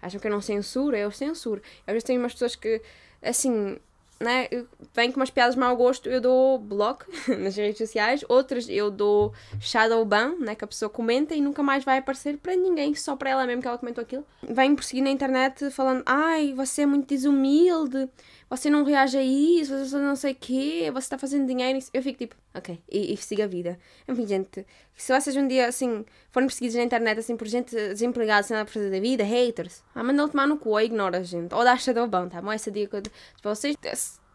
Acham 0.00 0.20
que 0.20 0.26
eu 0.26 0.30
não 0.32 0.40
censuro? 0.40 0.96
Eu 0.96 1.10
censuro. 1.10 1.62
Às 1.86 1.92
vezes 1.92 2.04
tem 2.04 2.18
umas 2.18 2.32
pessoas 2.32 2.56
que, 2.56 2.82
assim, 3.22 3.78
né, 4.20 4.48
vêm 4.94 5.10
com 5.10 5.18
umas 5.18 5.30
piadas 5.30 5.54
de 5.54 5.60
mau 5.60 5.76
gosto, 5.76 6.08
eu 6.08 6.20
dou 6.20 6.58
bloco 6.58 7.06
nas 7.38 7.56
redes 7.56 7.78
sociais. 7.78 8.24
Outras 8.28 8.68
eu 8.68 8.90
dou 8.90 9.32
shadow 9.60 10.04
ban, 10.04 10.36
né, 10.38 10.54
que 10.54 10.64
a 10.64 10.66
pessoa 10.66 10.88
comenta 10.88 11.34
e 11.34 11.40
nunca 11.40 11.62
mais 11.62 11.84
vai 11.84 11.98
aparecer 11.98 12.38
para 12.38 12.54
ninguém, 12.54 12.94
só 12.94 13.16
para 13.16 13.30
ela 13.30 13.46
mesmo 13.46 13.62
que 13.62 13.68
ela 13.68 13.78
comentou 13.78 14.02
aquilo. 14.02 14.24
Vem 14.42 14.74
por 14.74 14.84
seguir 14.84 15.02
na 15.02 15.10
internet 15.10 15.70
falando, 15.70 16.02
ai, 16.06 16.52
você 16.54 16.82
é 16.82 16.86
muito 16.86 17.08
desumilde, 17.08 18.08
você 18.56 18.68
não 18.68 18.84
reage 18.84 19.16
a 19.16 19.22
isso, 19.22 19.74
você 19.78 19.96
não 19.96 20.14
sei 20.14 20.32
o 20.32 20.36
quê, 20.36 20.90
você 20.92 21.06
está 21.06 21.16
fazendo 21.16 21.46
dinheiro. 21.46 21.78
Eu 21.94 22.02
fico 22.02 22.18
tipo, 22.18 22.36
ok, 22.54 22.78
e, 22.86 23.14
e 23.14 23.16
siga 23.16 23.44
a 23.44 23.46
vida. 23.46 23.78
Enfim, 24.06 24.26
gente, 24.26 24.66
se 24.94 25.10
vocês 25.18 25.34
um 25.36 25.48
dia, 25.48 25.68
assim, 25.68 26.04
forem 26.30 26.46
perseguidos 26.46 26.76
na 26.76 26.82
internet, 26.82 27.18
assim, 27.18 27.34
por 27.34 27.48
gente 27.48 27.74
desempregada, 27.74 28.42
sem 28.42 28.54
nada 28.54 28.66
para 28.66 28.74
fazer 28.74 28.90
da 28.90 29.00
vida, 29.00 29.24
haters, 29.24 29.82
ah, 29.94 30.04
manda-o 30.04 30.28
tomar 30.28 30.46
no 30.46 30.58
cu 30.58 30.68
ou 30.68 30.80
ignora 30.82 31.18
a 31.18 31.22
gente. 31.22 31.54
Ou 31.54 31.64
dá 31.64 31.74
bom, 32.06 32.28
tá 32.28 32.42
bom? 32.42 32.52
Essa 32.52 32.70
dica 32.70 33.00
de 33.00 33.10
vocês 33.42 33.74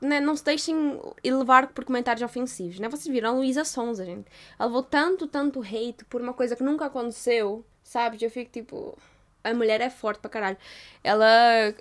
né, 0.01 0.19
não 0.19 0.35
se 0.35 0.43
deixem 0.43 0.99
levar 1.23 1.67
por 1.67 1.85
comentários 1.85 2.23
ofensivos, 2.23 2.79
né? 2.79 2.89
Vocês 2.89 3.05
viram 3.13 3.29
a 3.29 3.33
Luísa 3.33 3.63
Sonza, 3.63 4.03
gente. 4.03 4.25
Ela 4.57 4.67
levou 4.67 4.81
tanto, 4.81 5.27
tanto 5.27 5.61
hate 5.61 6.03
por 6.09 6.21
uma 6.21 6.33
coisa 6.33 6.55
que 6.55 6.63
nunca 6.63 6.87
aconteceu, 6.87 7.63
sabe? 7.83 8.17
Eu 8.19 8.31
fico 8.31 8.51
tipo 8.51 8.97
a 9.51 9.53
mulher 9.53 9.81
é 9.81 9.89
forte 9.89 10.19
pra 10.19 10.29
caralho. 10.29 10.57
Ela 11.03 11.73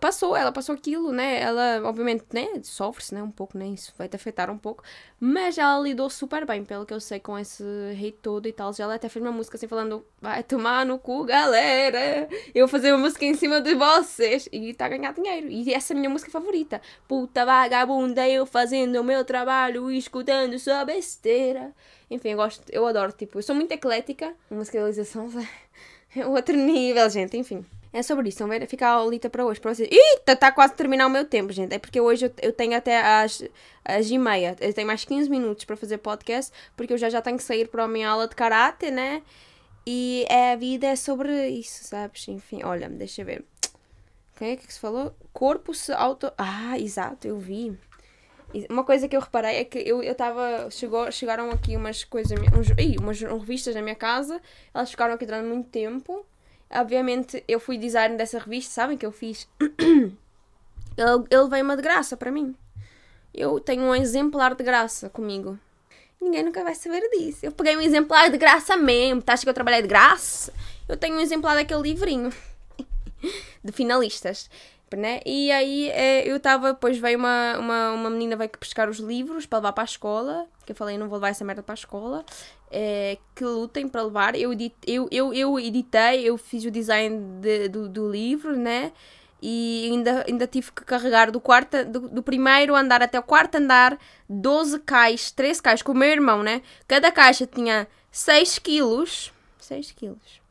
passou, 0.00 0.36
ela 0.36 0.50
passou 0.50 0.74
aquilo, 0.74 1.12
né? 1.12 1.40
Ela, 1.40 1.80
obviamente, 1.84 2.24
né? 2.32 2.48
Sofre-se, 2.62 3.14
né? 3.14 3.22
Um 3.22 3.30
pouco, 3.30 3.56
né? 3.56 3.66
Isso 3.66 3.92
vai 3.96 4.08
te 4.08 4.16
afetar 4.16 4.50
um 4.50 4.58
pouco. 4.58 4.82
Mas 5.20 5.56
ela 5.56 5.78
lidou 5.80 6.10
super 6.10 6.44
bem, 6.44 6.64
pelo 6.64 6.84
que 6.84 6.92
eu 6.92 7.00
sei, 7.00 7.20
com 7.20 7.38
esse 7.38 7.62
hate 7.92 8.18
todo 8.20 8.48
e 8.48 8.52
tal. 8.52 8.72
Ela 8.78 8.96
até 8.96 9.08
fez 9.08 9.24
uma 9.24 9.30
música 9.30 9.56
assim, 9.56 9.68
falando: 9.68 10.04
Vai 10.20 10.42
tomar 10.42 10.84
no 10.84 10.98
cu, 10.98 11.24
galera. 11.24 12.28
Eu 12.54 12.66
vou 12.66 12.68
fazer 12.68 12.92
uma 12.92 12.98
música 12.98 13.24
em 13.24 13.34
cima 13.34 13.60
de 13.60 13.74
vocês. 13.74 14.48
E 14.50 14.74
tá 14.74 14.86
a 14.86 14.88
ganhar 14.88 15.12
dinheiro. 15.12 15.48
E 15.48 15.72
essa 15.72 15.92
é 15.92 15.94
a 15.94 15.98
minha 15.98 16.10
música 16.10 16.30
favorita. 16.30 16.80
Puta 17.06 17.44
vagabunda, 17.44 18.28
eu 18.28 18.44
fazendo 18.44 19.00
o 19.00 19.04
meu 19.04 19.24
trabalho, 19.24 19.90
escutando 19.90 20.58
sua 20.58 20.84
besteira. 20.84 21.72
Enfim, 22.10 22.30
eu 22.30 22.36
gosto, 22.36 22.62
eu 22.70 22.86
adoro, 22.86 23.10
tipo, 23.12 23.38
eu 23.38 23.42
sou 23.42 23.54
muito 23.54 23.72
eclética. 23.72 24.34
Musicalização, 24.50 25.30
É 26.14 26.24
outro 26.26 26.56
nível, 26.56 27.08
gente, 27.10 27.36
enfim. 27.36 27.64
É 27.92 28.02
sobre 28.02 28.30
isso. 28.30 28.42
Então, 28.42 28.66
fica 28.66 28.86
a 28.86 28.92
aulita 28.92 29.28
para 29.28 29.44
hoje. 29.44 29.60
Para 29.60 29.74
vocês. 29.74 29.88
Eita, 29.90 30.32
está 30.32 30.50
quase 30.50 30.72
a 30.72 30.76
terminar 30.76 31.06
o 31.06 31.10
meu 31.10 31.26
tempo, 31.26 31.52
gente. 31.52 31.74
É 31.74 31.78
porque 31.78 32.00
hoje 32.00 32.26
eu, 32.26 32.32
eu 32.40 32.52
tenho 32.52 32.74
até 32.74 33.02
às, 33.02 33.42
às 33.84 34.10
e 34.10 34.16
meia. 34.16 34.56
Eu 34.60 34.72
tenho 34.72 34.86
mais 34.86 35.04
15 35.04 35.28
minutos 35.28 35.66
para 35.66 35.76
fazer 35.76 35.98
podcast. 35.98 36.50
Porque 36.74 36.94
eu 36.94 36.98
já, 36.98 37.10
já 37.10 37.20
tenho 37.20 37.36
que 37.36 37.42
sair 37.42 37.68
para 37.68 37.84
a 37.84 37.88
minha 37.88 38.08
aula 38.08 38.26
de 38.26 38.34
karate, 38.34 38.90
né? 38.90 39.22
E 39.86 40.24
é, 40.28 40.52
a 40.52 40.56
vida 40.56 40.86
é 40.86 40.96
sobre 40.96 41.48
isso, 41.48 41.84
sabes? 41.84 42.26
Enfim, 42.28 42.62
olha, 42.64 42.88
deixa 42.88 43.20
eu 43.20 43.26
ver. 43.26 43.44
O 44.40 44.44
é 44.44 44.56
que 44.56 44.72
se 44.72 44.80
falou? 44.80 45.14
Corpo 45.32 45.74
se 45.74 45.92
auto. 45.92 46.32
Ah, 46.38 46.78
exato, 46.78 47.28
eu 47.28 47.38
vi. 47.38 47.78
Uma 48.68 48.84
coisa 48.84 49.08
que 49.08 49.16
eu 49.16 49.20
reparei 49.20 49.56
é 49.56 49.64
que 49.64 49.78
eu 49.78 50.02
estava. 50.02 50.70
Chegou, 50.70 51.10
chegaram 51.10 51.50
aqui 51.50 51.76
umas 51.76 52.04
coisas. 52.04 52.38
Uns, 52.38 52.68
umas 53.00 53.20
revistas 53.20 53.74
na 53.74 53.82
minha 53.82 53.94
casa. 53.94 54.40
Elas 54.74 54.90
ficaram 54.90 55.14
aqui 55.14 55.24
durante 55.24 55.46
muito 55.46 55.68
tempo. 55.70 56.26
Obviamente 56.70 57.44
eu 57.46 57.60
fui 57.60 57.76
design 57.76 58.16
dessa 58.16 58.38
revista, 58.38 58.72
sabem 58.72 58.96
que 58.96 59.04
eu 59.04 59.12
fiz? 59.12 59.46
ele, 59.60 61.26
ele 61.30 61.48
veio 61.48 61.64
uma 61.64 61.76
de 61.76 61.82
graça 61.82 62.16
para 62.16 62.30
mim. 62.30 62.54
Eu 63.34 63.60
tenho 63.60 63.82
um 63.82 63.94
exemplar 63.94 64.54
de 64.54 64.64
graça 64.64 65.10
comigo. 65.10 65.58
Ninguém 66.20 66.42
nunca 66.42 66.62
vai 66.62 66.74
saber 66.74 67.02
disso. 67.10 67.44
Eu 67.44 67.52
peguei 67.52 67.76
um 67.76 67.80
exemplar 67.80 68.30
de 68.30 68.38
graça 68.38 68.76
mesmo. 68.76 69.20
Tá, 69.20 69.34
acha 69.34 69.42
que 69.42 69.50
eu 69.50 69.54
trabalhei 69.54 69.82
de 69.82 69.88
graça? 69.88 70.52
Eu 70.88 70.96
tenho 70.96 71.16
um 71.16 71.20
exemplar 71.20 71.56
daquele 71.56 71.82
livrinho 71.82 72.32
de 73.62 73.72
finalistas 73.72 74.48
né? 74.96 75.20
E 75.24 75.50
aí 75.50 75.90
é, 75.90 76.28
eu 76.28 76.36
estava, 76.36 76.72
depois 76.72 76.98
veio 76.98 77.18
uma, 77.18 77.58
uma, 77.58 77.92
uma 77.92 78.10
menina 78.10 78.36
veio 78.36 78.50
pescar 78.50 78.88
os 78.88 78.98
livros 78.98 79.46
para 79.46 79.58
levar 79.58 79.72
para 79.72 79.84
a 79.84 79.84
escola, 79.84 80.46
que 80.64 80.72
eu 80.72 80.76
falei, 80.76 80.98
não 80.98 81.08
vou 81.08 81.16
levar 81.16 81.28
essa 81.28 81.44
merda 81.44 81.62
para 81.62 81.72
a 81.72 81.74
escola, 81.74 82.24
é, 82.70 83.18
que 83.34 83.44
lutem 83.44 83.88
para 83.88 84.02
levar. 84.02 84.34
Eu, 84.36 84.52
edit, 84.52 84.74
eu, 84.86 85.08
eu, 85.10 85.32
eu 85.32 85.58
editei, 85.58 86.22
eu 86.22 86.36
fiz 86.36 86.64
o 86.64 86.70
design 86.70 87.18
de, 87.40 87.68
do, 87.68 87.88
do 87.88 88.10
livro, 88.10 88.56
né? 88.56 88.92
E 89.40 89.88
ainda, 89.90 90.24
ainda 90.28 90.46
tive 90.46 90.70
que 90.70 90.84
carregar 90.84 91.30
do, 91.30 91.40
quarto, 91.40 91.84
do, 91.84 92.08
do 92.08 92.22
primeiro 92.22 92.76
andar 92.76 93.02
até 93.02 93.18
o 93.18 93.22
quarto 93.22 93.56
andar 93.56 93.98
12 94.28 94.78
caixas, 94.80 95.32
13 95.32 95.62
caixas, 95.62 95.82
com 95.82 95.92
o 95.92 95.96
meu 95.96 96.08
irmão, 96.08 96.42
né? 96.42 96.62
Cada 96.86 97.10
caixa 97.10 97.46
tinha 97.46 97.88
6 98.10 98.60
quilos. 98.60 99.32
6 99.58 99.92
quilos 99.92 100.41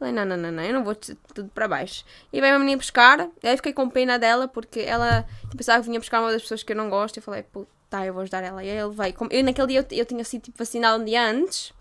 Falei, 0.00 0.14
não, 0.14 0.24
não, 0.24 0.34
não, 0.34 0.50
não, 0.50 0.62
eu 0.62 0.72
não 0.72 0.82
vou 0.82 0.94
tudo 0.94 1.50
para 1.54 1.68
baixo. 1.68 2.06
E 2.32 2.40
veio 2.40 2.56
a 2.56 2.58
menina 2.58 2.78
buscar, 2.78 3.28
aí 3.42 3.56
fiquei 3.58 3.74
com 3.74 3.86
pena 3.90 4.18
dela, 4.18 4.48
porque 4.48 4.80
ela 4.80 5.26
pensava 5.54 5.82
que 5.82 5.88
vinha 5.88 6.00
buscar 6.00 6.22
uma 6.22 6.32
das 6.32 6.40
pessoas 6.40 6.62
que 6.62 6.72
eu 6.72 6.76
não 6.76 6.88
gosto. 6.88 7.18
Eu 7.18 7.22
falei, 7.22 7.42
puta, 7.42 7.70
tá, 7.90 8.06
eu 8.06 8.14
vou 8.14 8.22
ajudar 8.22 8.42
ela. 8.42 8.64
E 8.64 8.68
ele 8.68 8.88
veio. 8.94 9.14
Eu, 9.28 9.44
naquele 9.44 9.66
dia 9.66 9.86
eu, 9.90 9.98
eu 9.98 10.06
tinha 10.06 10.24
sido 10.24 10.44
tipo, 10.44 10.56
vacinado 10.56 11.02
um 11.02 11.04
dia 11.04 11.22
antes. 11.22 11.74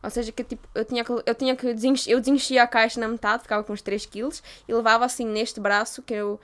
Ou 0.00 0.08
seja, 0.10 0.30
que 0.30 0.44
tipo, 0.44 0.68
eu 0.76 0.84
tinha 0.84 1.04
que, 1.04 1.10
eu 1.10 1.34
tinha 1.34 1.56
que 1.56 1.66
eu 1.66 2.20
desenchia 2.20 2.62
a 2.62 2.68
caixa 2.68 3.00
na 3.00 3.08
metade, 3.08 3.42
ficava 3.42 3.64
com 3.64 3.72
uns 3.72 3.82
3 3.82 4.06
quilos, 4.06 4.44
e 4.68 4.72
levava 4.72 5.04
assim 5.04 5.26
neste 5.26 5.58
braço, 5.58 6.02
que 6.02 6.14
eu. 6.14 6.38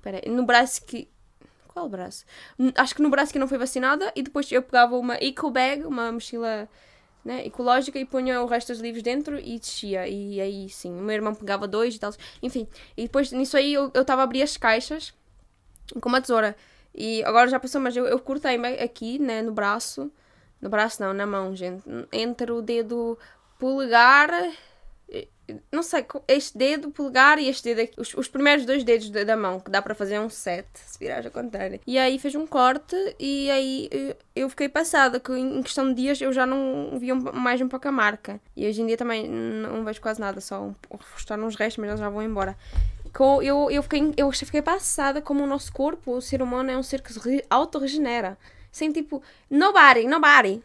Pera 0.00 0.22
aí, 0.24 0.30
no 0.32 0.46
braço 0.46 0.82
que. 0.86 1.06
Qual 1.68 1.86
braço? 1.90 2.24
Acho 2.74 2.94
que 2.94 3.02
no 3.02 3.10
braço 3.10 3.30
que 3.30 3.38
não 3.38 3.48
foi 3.48 3.58
vacinada, 3.58 4.10
e 4.16 4.22
depois 4.22 4.50
eu 4.50 4.62
pegava 4.62 4.96
uma 4.96 5.16
eco 5.16 5.50
bag, 5.50 5.84
uma 5.84 6.10
mochila 6.10 6.66
né, 7.24 7.46
ecológica 7.46 7.98
e 7.98 8.04
punha 8.04 8.42
o 8.42 8.46
resto 8.46 8.72
dos 8.72 8.80
livros 8.80 9.02
dentro 9.02 9.38
e 9.38 9.58
descia. 9.58 10.06
E 10.06 10.40
aí 10.40 10.68
sim, 10.68 10.92
o 10.92 11.02
meu 11.02 11.14
irmão 11.14 11.34
pegava 11.34 11.66
dois 11.66 11.94
e 11.94 11.98
tal. 11.98 12.12
Enfim, 12.42 12.68
e 12.96 13.04
depois 13.04 13.32
nisso 13.32 13.56
aí 13.56 13.72
eu 13.72 13.90
estava 13.94 14.22
a 14.22 14.24
abrir 14.24 14.42
as 14.42 14.56
caixas 14.56 15.14
com 16.00 16.08
uma 16.08 16.20
tesoura. 16.20 16.56
E 16.94 17.24
agora 17.24 17.48
já 17.48 17.58
passou, 17.58 17.80
mas 17.80 17.96
eu, 17.96 18.06
eu 18.06 18.18
cortei-me 18.20 18.68
aqui, 18.74 19.18
né, 19.18 19.42
no 19.42 19.52
braço. 19.52 20.12
No 20.60 20.68
braço 20.68 21.02
não, 21.02 21.12
na 21.12 21.26
mão, 21.26 21.54
gente. 21.56 21.82
Entre 22.12 22.52
o 22.52 22.62
dedo 22.62 23.18
polegar 23.58 24.30
não 25.70 25.82
sei, 25.82 26.06
este 26.28 26.56
dedo, 26.56 26.90
polegar 26.90 27.38
e 27.38 27.48
este 27.48 27.64
dedo 27.64 27.82
aqui, 27.82 28.00
os, 28.00 28.14
os 28.14 28.28
primeiros 28.28 28.64
dois 28.64 28.82
dedos 28.82 29.10
da, 29.10 29.36
mão, 29.36 29.60
que 29.60 29.70
dá 29.70 29.82
para 29.82 29.94
fazer 29.94 30.18
um 30.18 30.30
set, 30.30 30.66
se 30.74 30.98
virares 30.98 31.26
a 31.26 31.30
contrário. 31.30 31.80
E 31.86 31.98
aí 31.98 32.18
fez 32.18 32.34
um 32.34 32.46
corte 32.46 32.96
e 33.18 33.50
aí 33.50 33.88
eh, 33.92 34.16
eu 34.34 34.48
fiquei 34.48 34.68
passada, 34.68 35.20
que 35.20 35.32
em 35.32 35.62
questão 35.62 35.88
de 35.88 35.94
dias 35.94 36.20
eu 36.20 36.32
já 36.32 36.46
não 36.46 36.98
via 36.98 37.14
mais 37.14 37.60
um 37.60 37.68
pouco 37.68 37.86
a 37.88 37.92
marca. 37.92 38.40
E 38.56 38.66
hoje 38.66 38.80
em 38.80 38.86
dia 38.86 38.96
também 38.96 39.28
não 39.28 39.84
vejo 39.84 40.00
quase 40.00 40.20
nada, 40.20 40.40
só 40.40 40.62
um, 40.62 40.74
uns 40.90 41.56
restos, 41.56 41.78
mas 41.78 41.88
eles 41.88 42.00
já 42.00 42.08
vão 42.08 42.22
embora. 42.22 42.56
Eu, 43.42 43.70
eu, 43.70 43.82
fiquei, 43.82 44.12
eu 44.16 44.32
fiquei 44.32 44.62
passada 44.62 45.22
como 45.22 45.44
o 45.44 45.46
nosso 45.46 45.72
corpo, 45.72 46.16
o 46.16 46.20
ser 46.20 46.42
humano, 46.42 46.70
é 46.70 46.76
um 46.76 46.82
ser 46.82 47.00
que 47.00 47.12
se 47.12 47.44
auto-regenera. 47.48 48.36
Sem 48.72 48.90
tipo, 48.90 49.22
nobody, 49.48 50.04
nobody. 50.06 50.62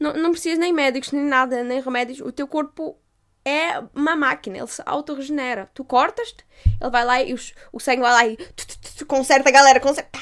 Não, 0.00 0.12
não 0.12 0.32
precisas 0.32 0.58
nem 0.58 0.72
médicos, 0.72 1.12
nem 1.12 1.22
nada, 1.22 1.62
nem 1.62 1.80
remédios. 1.80 2.20
O 2.20 2.32
teu 2.32 2.48
corpo 2.48 2.96
é 3.44 3.78
uma 3.94 4.16
máquina, 4.16 4.58
ele 4.58 4.66
se 4.66 4.82
autorregenera. 4.86 5.70
Tu 5.74 5.84
cortas-te, 5.84 6.44
ele 6.80 6.90
vai 6.90 7.04
lá 7.04 7.22
e 7.22 7.34
os, 7.34 7.54
o 7.72 7.78
sangue 7.78 8.00
vai 8.00 8.12
lá 8.12 8.26
e 8.26 8.36
tu, 8.36 8.66
tu, 8.66 8.78
tu, 8.98 9.06
conserta 9.06 9.48
a 9.48 9.52
galera, 9.52 9.78
conserta. 9.80 10.18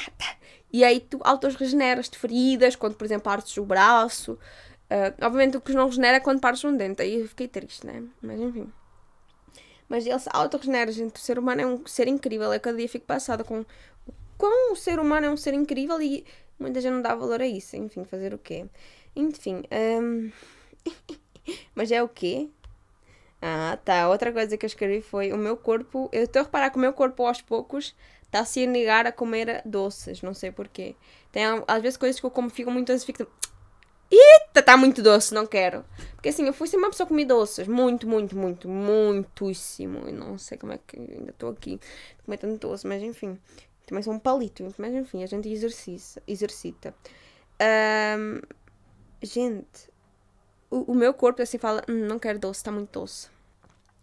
E 0.73 0.83
aí 0.83 1.01
tu 1.01 1.21
autorregeneras-te 1.23 2.19
feridas, 2.19 2.75
quando, 2.75 2.97
por 2.97 3.05
exemplo, 3.05 3.25
partes 3.25 3.57
o 3.57 3.65
braço. 3.65 4.33
Uh, 4.91 5.25
obviamente 5.25 5.57
o 5.57 5.61
que 5.61 5.73
não 5.73 5.87
regenera 5.87 6.17
é 6.17 6.21
quando 6.21 6.41
partes 6.41 6.65
um 6.65 6.77
dente. 6.77 7.03
Aí 7.03 7.21
eu 7.21 7.29
fiquei 7.29 7.47
triste, 7.47 7.87
né? 7.87 8.03
Mas 8.21 8.41
enfim. 8.41 8.73
Mas 9.89 10.07
ele 10.07 10.19
se 10.19 10.29
autorregenera, 10.33 10.91
gente. 10.91 11.17
O 11.17 11.19
ser 11.19 11.39
humano 11.39 11.61
é 11.61 11.67
um 11.67 11.87
ser 11.87 12.09
incrível. 12.09 12.53
Eu 12.53 12.61
cada 12.61 12.77
dia 12.77 12.89
fico 12.89 13.07
passada 13.07 13.45
com 13.45 13.65
como 14.37 14.73
o 14.73 14.77
ser 14.77 14.99
humano 14.99 15.27
é 15.27 15.31
um 15.31 15.37
ser 15.37 15.55
incrível 15.55 16.03
e 16.03 16.25
muita 16.59 16.81
gente 16.81 16.95
não 16.95 17.03
dá 17.03 17.15
valor 17.15 17.41
a 17.41 17.47
isso. 17.47 17.77
Enfim, 17.77 18.05
fazer 18.05 18.35
o 18.35 18.39
quê? 18.39 18.67
Enfim. 19.15 19.63
Um... 19.71 20.33
Mas 21.77 21.93
é 21.93 22.03
o 22.03 22.09
quê? 22.09 22.49
Ah, 23.45 23.77
tá. 23.85 24.09
Outra 24.09 24.33
coisa 24.33 24.57
que 24.57 24.65
eu 24.65 24.69
escrevi 24.69 25.03
foi: 25.03 25.33
o 25.33 25.37
meu 25.37 25.57
corpo. 25.57 26.09
Eu 26.13 26.23
estou 26.23 26.41
a 26.41 26.45
reparar 26.45 26.71
que 26.71 26.77
o 26.77 26.81
meu 26.81 26.93
corpo 26.93 27.27
aos 27.27 27.43
poucos 27.43 27.93
está 28.25 28.45
se 28.45 28.65
a 28.65 28.67
negar 28.69 29.05
a 29.05 29.11
comer 29.11 29.61
doces. 29.65 30.23
Não 30.23 30.33
sei 30.33 30.53
porquê. 30.53 30.95
Tem 31.33 31.43
às 31.67 31.83
vezes 31.83 31.97
coisas 31.97 32.21
que 32.21 32.25
eu 32.25 32.31
como 32.31 32.49
ficam 32.49 32.73
muito 32.73 32.87
doces 32.87 33.05
fico. 33.05 33.27
Eita, 34.09 34.61
está 34.61 34.77
muito 34.77 35.03
doce, 35.03 35.35
não 35.35 35.47
quero. 35.47 35.85
Porque 36.15 36.29
assim, 36.29 36.47
eu 36.47 36.53
fui 36.53 36.69
sempre 36.69 36.85
uma 36.85 36.91
pessoa 36.91 37.07
que 37.07 37.09
comi 37.09 37.25
doces. 37.25 37.67
Muito, 37.67 38.07
muito, 38.07 38.37
muito, 38.37 38.69
muitíssimo. 38.69 40.09
E 40.09 40.13
não 40.13 40.39
sei 40.39 40.57
como 40.57 40.73
é 40.73 40.79
que 40.79 40.97
ainda 40.97 41.31
estou 41.31 41.51
aqui 41.51 41.81
comer 42.25 42.37
tanto 42.37 42.59
doce, 42.69 42.87
mas 42.87 43.03
enfim. 43.03 43.39
Também 43.87 44.03
sou 44.05 44.13
um 44.13 44.19
palito, 44.21 44.65
mas 44.79 44.95
enfim, 44.95 45.25
a 45.25 45.27
gente 45.27 45.49
exercita. 45.49 46.23
exercita. 46.29 46.95
Um, 47.61 48.41
gente, 49.23 49.91
o, 50.71 50.93
o 50.93 50.95
meu 50.95 51.13
corpo 51.13 51.43
assim 51.43 51.59
fala: 51.59 51.83
hum, 51.89 52.07
não 52.07 52.19
quero 52.21 52.39
doce, 52.39 52.61
está 52.61 52.71
muito 52.71 53.01
doce. 53.01 53.32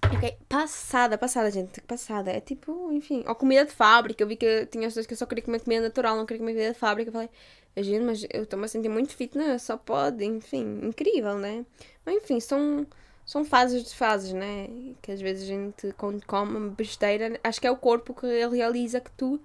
Ok, 0.04 0.38
passada, 0.48 1.18
passada, 1.18 1.52
gente, 1.52 1.82
passada. 1.82 2.32
É 2.32 2.40
tipo, 2.40 2.92
enfim, 2.92 3.24
ou 3.28 3.36
comida 3.36 3.66
de 3.66 3.72
fábrica. 3.72 4.24
Eu 4.24 4.28
vi 4.28 4.36
que 4.36 4.66
tinha 4.68 4.88
as 4.88 4.94
pessoas 4.94 5.06
que 5.06 5.14
eu 5.14 5.18
só 5.18 5.26
queria 5.26 5.44
comer 5.44 5.60
comida 5.60 5.84
natural, 5.84 6.16
não 6.16 6.26
queria 6.26 6.40
comer 6.40 6.54
comida 6.54 6.74
de 6.74 6.80
fábrica. 6.80 7.10
Eu 7.10 7.14
falei, 7.14 7.30
gente, 7.78 8.04
mas 8.04 8.26
eu 8.32 8.44
estou-me 8.44 8.66
a 8.66 8.68
sentir 8.68 8.90
muito 8.90 9.16
fitness, 9.16 9.64
só 9.64 9.78
pode, 9.78 10.24
enfim, 10.26 10.80
incrível, 10.84 11.38
né? 11.38 11.66
Mas 12.06 12.16
enfim, 12.16 12.40
são, 12.40 12.88
são 13.26 13.46
fases 13.46 13.84
de 13.84 13.96
fases, 13.96 14.34
né? 14.34 14.68
Que 15.02 15.12
às 15.12 15.22
vezes 15.22 15.44
a 15.44 15.48
gente, 15.48 15.94
quando 15.98 16.26
come 16.26 16.70
besteira, 16.72 17.40
acho 17.44 17.62
que 17.62 17.68
é 17.68 17.72
o 17.72 17.78
corpo 17.78 18.14
que 18.14 18.28
realiza 18.48 19.00
que 19.00 19.12
tu 19.12 19.40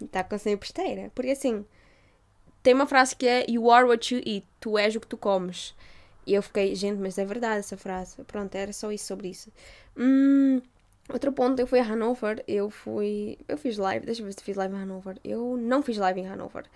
está 0.00 0.24
com 0.24 0.38
sem 0.38 0.56
besteira. 0.56 1.10
Porque 1.14 1.30
assim, 1.32 1.64
tem 2.62 2.74
uma 2.74 2.86
frase 2.86 3.14
que 3.16 3.26
é 3.26 3.44
You 3.48 3.70
are 3.70 3.86
what 3.86 4.14
you 4.14 4.20
eat, 4.24 4.46
tu 4.60 4.78
és 4.78 4.94
o 4.96 5.00
que 5.00 5.06
tu 5.06 5.16
comes. 5.16 5.74
E 6.28 6.34
eu 6.34 6.42
fiquei, 6.42 6.74
gente, 6.74 7.00
mas 7.00 7.16
é 7.16 7.24
verdade 7.24 7.60
essa 7.60 7.74
frase. 7.74 8.22
Pronto, 8.24 8.54
era 8.54 8.70
só 8.70 8.92
isso 8.92 9.06
sobre 9.06 9.28
isso. 9.28 9.50
Hum, 9.96 10.60
outro 11.10 11.32
ponto, 11.32 11.58
eu 11.58 11.66
fui 11.66 11.80
a 11.80 11.82
Hanover, 11.82 12.44
eu 12.46 12.68
fui. 12.68 13.38
Eu 13.48 13.56
fiz 13.56 13.78
live, 13.78 14.04
deixa 14.04 14.20
eu 14.20 14.26
ver 14.26 14.34
se 14.34 14.44
fiz 14.44 14.54
live 14.54 14.74
em 14.74 14.82
Hanover. 14.82 15.16
Eu 15.24 15.56
não 15.56 15.82
fiz 15.82 15.96
live 15.96 16.20
em 16.20 16.28
Hanover. 16.28 16.66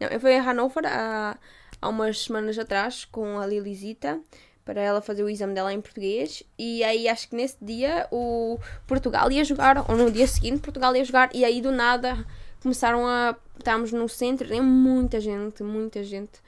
Não, 0.00 0.08
eu 0.08 0.18
fui 0.18 0.34
a 0.34 0.42
Hanover 0.42 0.86
há, 0.86 1.36
há 1.78 1.88
umas 1.90 2.22
semanas 2.24 2.58
atrás 2.58 3.04
com 3.04 3.38
a 3.38 3.46
Lilisita 3.46 4.18
para 4.64 4.80
ela 4.80 5.02
fazer 5.02 5.22
o 5.22 5.28
exame 5.28 5.52
dela 5.52 5.74
em 5.74 5.80
português 5.80 6.42
e 6.56 6.82
aí 6.84 7.08
acho 7.08 7.28
que 7.28 7.34
nesse 7.34 7.56
dia 7.60 8.06
o 8.12 8.58
Portugal 8.86 9.30
ia 9.30 9.44
jogar, 9.44 9.90
ou 9.90 9.96
no 9.96 10.08
dia 10.10 10.26
seguinte 10.26 10.60
Portugal 10.60 10.94
ia 10.94 11.04
jogar 11.04 11.30
e 11.34 11.44
aí 11.44 11.60
do 11.60 11.70
nada 11.70 12.24
começaram 12.62 13.06
a. 13.06 13.36
Estávamos 13.58 13.92
no 13.92 14.08
centro, 14.08 14.48
tem 14.48 14.62
muita 14.62 15.20
gente, 15.20 15.62
muita 15.62 16.02
gente 16.02 16.40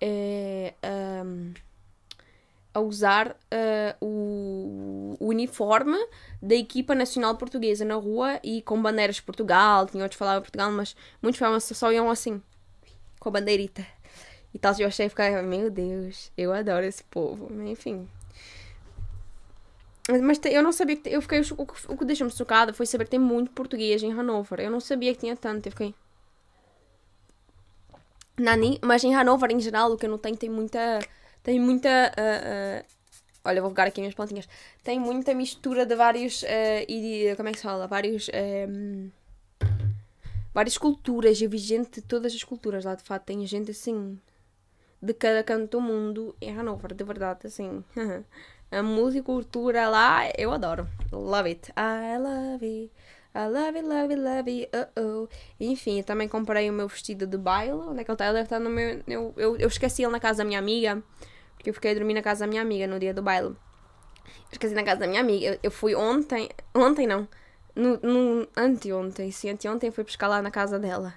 é, 0.00 0.74
um, 1.24 1.52
a 2.74 2.80
usar 2.80 3.30
uh, 3.30 4.04
o, 4.04 5.16
uniforme 5.20 5.96
da 6.42 6.54
equipa 6.54 6.94
nacional 6.94 7.36
portuguesa 7.36 7.84
na 7.84 7.94
rua 7.94 8.40
e 8.42 8.60
com 8.62 8.82
bandeiras 8.82 9.16
de 9.16 9.22
Portugal, 9.22 9.86
tinha 9.86 10.02
outros 10.02 10.16
que 10.16 10.18
falavam 10.18 10.42
Portugal, 10.42 10.72
mas 10.72 10.96
muitos 11.22 11.38
falavam 11.38 11.60
só 11.60 11.92
iam 11.92 12.10
assim, 12.10 12.42
com 13.20 13.28
a 13.28 13.32
bandeirita. 13.32 13.86
E 14.52 14.58
tal, 14.58 14.74
eu 14.78 14.86
achei 14.86 15.08
ficar, 15.08 15.42
meu 15.42 15.70
Deus, 15.70 16.30
eu 16.36 16.52
adoro 16.52 16.84
esse 16.84 17.02
povo, 17.04 17.48
enfim. 17.64 18.08
Mas 20.22 20.38
eu 20.44 20.62
não 20.62 20.70
sabia 20.70 20.96
que. 20.96 21.08
Eu 21.08 21.22
fiquei. 21.22 21.40
O 21.40 21.66
que, 21.66 21.74
o 21.88 21.96
que 21.96 22.04
deixou-me 22.04 22.30
chocada 22.30 22.74
foi 22.74 22.84
saber 22.84 23.04
que 23.04 23.12
tem 23.12 23.20
muito 23.20 23.50
português 23.52 24.02
em 24.02 24.12
Hanover. 24.12 24.60
Eu 24.60 24.70
não 24.70 24.78
sabia 24.78 25.12
que 25.14 25.20
tinha 25.20 25.34
tanto. 25.34 25.66
Eu 25.66 25.72
fiquei. 25.72 25.94
Nani, 28.36 28.78
mas 28.82 29.02
em 29.02 29.14
Hanover 29.14 29.50
em 29.50 29.60
geral 29.60 29.92
o 29.92 29.96
que 29.96 30.04
eu 30.04 30.10
não 30.10 30.18
tenho 30.18 30.36
tem 30.36 30.50
muita. 30.50 30.98
Tem 31.44 31.60
muita. 31.60 32.10
Uh, 32.18 32.80
uh, 32.80 32.86
olha, 33.44 33.60
vou 33.60 33.70
pegar 33.70 33.84
aqui 33.84 34.00
minhas 34.00 34.14
plantinhas. 34.14 34.48
Tem 34.82 34.98
muita 34.98 35.34
mistura 35.34 35.84
de 35.84 35.94
vários. 35.94 36.42
Uh, 36.42 36.88
e, 36.88 37.34
como 37.36 37.50
é 37.50 37.52
que 37.52 37.58
se 37.58 37.64
fala? 37.64 37.86
Vários. 37.86 38.30
Um, 38.68 39.10
várias 40.54 40.78
culturas. 40.78 41.40
Eu 41.40 41.50
vi 41.50 41.58
gente 41.58 42.00
de 42.00 42.02
todas 42.02 42.34
as 42.34 42.42
culturas 42.42 42.84
lá, 42.84 42.94
de 42.94 43.02
fato. 43.02 43.26
Tem 43.26 43.46
gente 43.46 43.70
assim. 43.70 44.18
De 45.02 45.12
cada 45.12 45.44
canto 45.44 45.72
do 45.72 45.80
mundo 45.82 46.34
em 46.40 46.58
Hanover, 46.58 46.94
de 46.94 47.04
verdade, 47.04 47.46
assim. 47.46 47.84
A 48.70 48.82
musicultura 48.82 49.86
lá, 49.88 50.22
eu 50.38 50.50
adoro. 50.50 50.88
Love 51.12 51.50
it. 51.50 51.72
I 51.76 52.18
love 52.18 52.64
it. 52.64 52.90
I 53.36 53.48
love 53.48 53.76
it, 53.76 53.86
love 53.86 54.14
it, 54.14 54.20
love 54.20 54.48
it, 54.48 54.70
uh 54.74 55.00
oh. 55.00 55.28
Enfim, 55.60 55.98
eu 55.98 56.04
também 56.04 56.28
comprei 56.28 56.70
o 56.70 56.72
meu 56.72 56.88
vestido 56.88 57.26
de 57.26 57.36
baile. 57.36 57.72
Onde 57.72 58.00
é 58.00 58.04
que 58.04 58.10
ele 58.10 58.14
está? 58.14 58.28
Ele 58.28 58.38
estar 58.40 58.58
no 58.58 58.70
meu. 58.70 59.02
Eu, 59.06 59.34
eu, 59.36 59.56
eu 59.56 59.68
esqueci 59.68 60.02
ele 60.02 60.12
na 60.12 60.20
casa 60.20 60.38
da 60.38 60.44
minha 60.44 60.58
amiga. 60.58 61.02
Porque 61.64 61.70
eu 61.70 61.74
fiquei 61.74 61.92
a 61.92 61.94
dormir 61.94 62.12
na 62.12 62.20
casa 62.20 62.44
da 62.44 62.46
minha 62.46 62.60
amiga 62.60 62.86
no 62.86 62.98
dia 63.00 63.14
do 63.14 63.22
baile. 63.22 63.56
Esqueci 64.52 64.74
na 64.74 64.84
casa 64.84 65.00
da 65.00 65.06
minha 65.06 65.22
amiga. 65.22 65.58
Eu, 65.62 65.70
fui 65.70 65.94
ontem. 65.94 66.50
Ontem 66.74 67.06
não. 67.06 67.26
No, 67.74 67.98
no, 68.02 68.46
anteontem, 68.54 69.32
sim, 69.32 69.48
anteontem 69.48 69.90
fui 69.90 70.04
buscar 70.04 70.28
lá 70.28 70.42
na 70.42 70.50
casa 70.50 70.78
dela. 70.78 71.14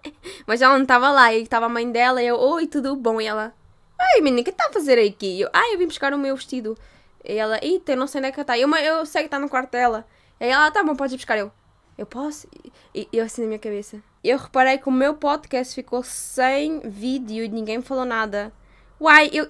Mas 0.46 0.62
ela 0.62 0.74
não 0.74 0.82
estava 0.82 1.10
lá, 1.10 1.34
e 1.34 1.42
estava 1.42 1.66
a 1.66 1.68
mãe 1.68 1.92
dela, 1.92 2.20
e 2.20 2.26
eu, 2.26 2.36
oi, 2.36 2.66
tudo 2.66 2.96
bom? 2.96 3.20
E 3.20 3.26
ela, 3.26 3.54
ai 3.96 4.20
menina, 4.20 4.40
o 4.40 4.44
que 4.44 4.50
está 4.50 4.66
a 4.68 4.72
fazer 4.72 4.98
aqui? 4.98 5.36
E 5.36 5.42
eu, 5.42 5.50
ai, 5.52 5.74
eu 5.74 5.78
vim 5.78 5.86
buscar 5.86 6.12
o 6.12 6.18
meu 6.18 6.34
vestido. 6.34 6.76
E 7.22 7.34
ela, 7.34 7.60
eita, 7.62 7.92
eu 7.92 7.96
não 7.96 8.08
sei 8.08 8.20
onde 8.20 8.28
é 8.28 8.32
que 8.32 8.42
tá. 8.42 8.58
Eu, 8.58 8.68
eu 8.74 9.06
sei 9.06 9.22
que 9.22 9.28
tá 9.28 9.38
no 9.38 9.48
quarto 9.48 9.70
dela. 9.70 10.04
E 10.40 10.46
ela, 10.46 10.70
tá 10.70 10.82
bom, 10.82 10.96
pode 10.96 11.14
ir 11.14 11.18
buscar. 11.18 11.38
Eu, 11.38 11.52
eu 11.96 12.06
posso? 12.06 12.48
E 12.94 13.06
eu 13.12 13.22
assim 13.22 13.42
na 13.42 13.48
minha 13.48 13.58
cabeça. 13.58 14.02
Eu 14.24 14.38
reparei 14.38 14.78
que 14.78 14.88
o 14.88 14.92
meu 14.92 15.14
podcast 15.14 15.74
ficou 15.74 16.02
sem 16.02 16.80
vídeo 16.80 17.44
e 17.44 17.48
ninguém 17.48 17.78
me 17.78 17.84
falou 17.84 18.04
nada. 18.04 18.52
Uai, 19.00 19.30
eu. 19.32 19.48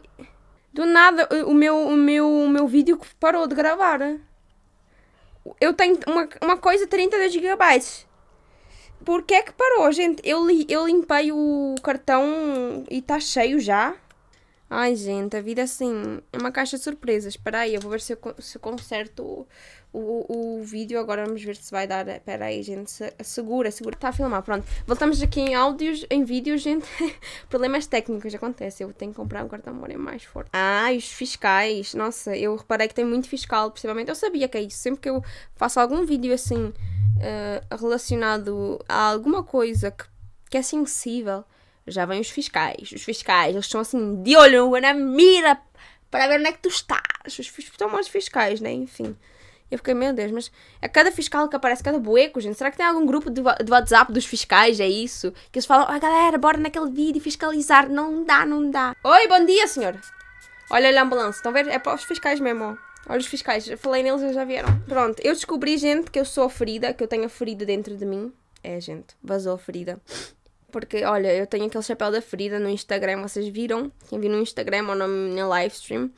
Do 0.73 0.87
nada, 0.87 1.29
o 1.47 1.53
meu, 1.53 1.77
o 1.77 1.97
meu, 1.97 2.29
o 2.29 2.49
meu 2.49 2.69
vídeo 2.69 3.01
parou 3.19 3.47
de 3.47 3.55
gravar. 3.55 4.01
Eu 5.61 5.75
tenho 5.75 5.99
uma, 6.07 6.29
uma 6.41 6.57
coisa 6.57 6.87
32 6.87 7.33
GB. 7.33 7.57
Por 9.05 9.23
que 9.23 9.35
é 9.35 9.43
que 9.43 9.53
parou, 9.53 9.91
gente? 9.91 10.21
Eu, 10.25 10.47
eu 10.69 10.87
limpei 10.87 11.33
o 11.33 11.75
cartão 11.83 12.85
e 12.89 12.99
está 12.99 13.19
cheio 13.19 13.59
já. 13.59 13.95
Ai, 14.73 14.95
gente, 14.95 15.37
a 15.37 15.41
vida 15.41 15.65
assim 15.65 16.21
é 16.33 16.39
uma 16.39 16.53
caixa 16.53 16.79
de 16.79 16.85
surpresas. 16.85 17.35
Espera 17.35 17.59
aí, 17.59 17.75
eu 17.75 17.81
vou 17.81 17.91
ver 17.91 18.01
se 18.01 18.13
eu, 18.13 18.19
se 18.39 18.57
eu 18.57 18.61
conserto 18.61 19.45
o, 19.93 19.99
o, 19.99 20.59
o 20.61 20.63
vídeo. 20.63 21.01
Agora 21.01 21.25
vamos 21.25 21.43
ver 21.43 21.57
se 21.57 21.73
vai 21.73 21.89
dar. 21.89 22.07
Espera 22.07 22.45
aí, 22.45 22.63
gente. 22.63 22.93
Segura, 23.25 23.73
segura. 23.73 23.97
Está 23.97 24.11
a 24.11 24.13
filmar, 24.13 24.45
pronto. 24.45 24.65
Voltamos 24.87 25.21
aqui 25.21 25.41
em 25.41 25.57
áudios, 25.57 26.07
em 26.09 26.23
vídeos, 26.23 26.63
gente. 26.63 26.87
Problemas 27.51 27.89
técnicos 27.89 28.33
acontecem. 28.33 28.87
Eu 28.87 28.93
tenho 28.93 29.11
que 29.11 29.17
comprar 29.17 29.45
um 29.45 29.49
cartão 29.49 29.75
memória 29.75 29.99
mais 29.99 30.23
forte. 30.23 30.51
Ah, 30.53 30.91
os 30.97 31.09
fiscais. 31.11 31.93
Nossa, 31.93 32.37
eu 32.37 32.55
reparei 32.55 32.87
que 32.87 32.95
tem 32.95 33.05
muito 33.05 33.29
fiscal, 33.29 33.73
precisamente. 33.73 34.09
Eu 34.09 34.15
sabia 34.15 34.49
que 34.49 34.57
é 34.57 34.63
isso. 34.63 34.79
Sempre 34.79 35.01
que 35.01 35.11
eu 35.11 35.21
faço 35.57 35.81
algum 35.81 36.07
vídeo 36.07 36.33
assim 36.33 36.67
uh, 36.67 37.77
relacionado 37.77 38.79
a 38.89 39.11
alguma 39.11 39.43
coisa 39.43 39.91
que, 39.91 40.05
que 40.49 40.57
é 40.57 40.63
sensível 40.63 41.45
já 41.91 42.07
vêm 42.07 42.21
os 42.21 42.31
fiscais. 42.31 42.93
Os 42.93 43.03
fiscais, 43.03 43.55
eles 43.55 43.67
estão 43.67 43.81
assim 43.81 44.23
de 44.23 44.37
olho 44.37 44.71
na 44.81 44.95
mira 44.95 45.61
para 46.11 46.27
ver 46.27 46.41
onde 46.41 46.49
é 46.49 46.53
que 46.53 46.59
tu 46.59 46.69
estás. 46.69 47.03
Os 47.27 47.39
estão 47.39 47.95
os 47.99 48.09
fiscais, 48.09 48.61
né? 48.61 48.73
Enfim. 48.73 49.17
Eu 49.71 49.79
fiquei, 49.79 49.95
meu 49.95 50.13
Deus, 50.13 50.33
mas 50.33 50.51
a 50.83 50.89
cada 50.89 51.13
fiscal 51.13 51.49
que 51.49 51.55
aparece, 51.55 51.83
cada 51.83 51.99
bueco, 51.99 52.41
gente, 52.41 52.59
será 52.59 52.73
que 52.73 52.77
tem 52.77 52.85
algum 52.85 53.07
grupo 53.07 53.31
de, 53.31 53.41
WhatsApp 53.41 54.13
dos 54.13 54.27
fiscais? 54.27 54.81
É 54.81 54.89
isso? 54.89 55.33
Que 55.53 55.61
eles 55.61 55.67
falam, 55.67 55.87
ah, 55.89 55.99
galera, 55.99 56.37
bora 56.37 56.59
naquele 56.59 56.91
vídeo 56.91 57.23
fiscalizar. 57.23 57.89
Não 57.89 58.25
dá, 58.25 58.45
não 58.45 58.69
dá. 58.69 58.97
Oi, 59.05 59.29
bom 59.29 59.45
dia, 59.47 59.69
senhor. 59.69 59.97
Olha, 60.71 60.89
olha 60.89 61.01
a 61.01 61.05
ambulância. 61.05 61.39
Estão 61.39 61.51
a 61.51 61.55
ver? 61.55 61.69
É 61.69 61.79
para 61.79 61.95
os 61.95 62.03
fiscais 62.03 62.41
mesmo, 62.41 62.65
ó. 62.65 62.77
Olha 63.09 63.21
os 63.21 63.27
fiscais. 63.27 63.69
Eu 63.69 63.79
falei 63.79 64.03
neles, 64.03 64.23
eles 64.23 64.35
já 64.35 64.45
vieram. 64.45 64.69
Pronto, 64.89 65.21
eu 65.23 65.33
descobri, 65.33 65.79
gente, 65.79 66.11
que 66.11 66.19
eu 66.19 66.25
sou 66.25 66.49
ferida, 66.49 66.93
que 66.93 67.05
eu 67.05 67.09
tenho 67.09 67.25
a 67.25 67.29
ferida 67.29 67.65
dentro 67.65 67.97
de 67.97 68.05
mim. 68.05 68.33
É, 68.63 68.81
gente, 68.81 69.15
vazou 69.23 69.55
a 69.55 69.59
ferida. 69.59 70.01
Porque, 70.71 71.05
olha, 71.05 71.35
eu 71.35 71.47
tenho 71.47 71.67
aquele 71.67 71.85
chapéu 71.85 72.11
da 72.11 72.23
ferida 72.23 72.59
no 72.59 72.69
Instagram, 72.69 73.23
vocês 73.23 73.49
viram? 73.49 73.91
Quem 74.09 74.19
viu 74.19 74.31
no 74.31 74.41
Instagram 74.41 74.89
ou 74.89 74.95
na 74.95 75.09
minha 75.09 75.47
live 75.47 75.75
stream, 75.75 76.11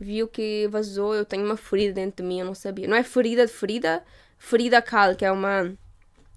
viu 0.00 0.26
que 0.26 0.68
vazou, 0.68 1.14
eu 1.14 1.24
tenho 1.24 1.44
uma 1.44 1.56
ferida 1.56 1.94
dentro 1.94 2.22
de 2.22 2.28
mim, 2.28 2.40
eu 2.40 2.46
não 2.46 2.54
sabia. 2.54 2.88
Não 2.88 2.96
é 2.96 3.02
ferida 3.02 3.46
de 3.46 3.52
ferida, 3.52 4.02
Ferida 4.38 4.80
Cal, 4.80 5.14
que 5.14 5.24
é 5.24 5.30
uma, 5.30 5.72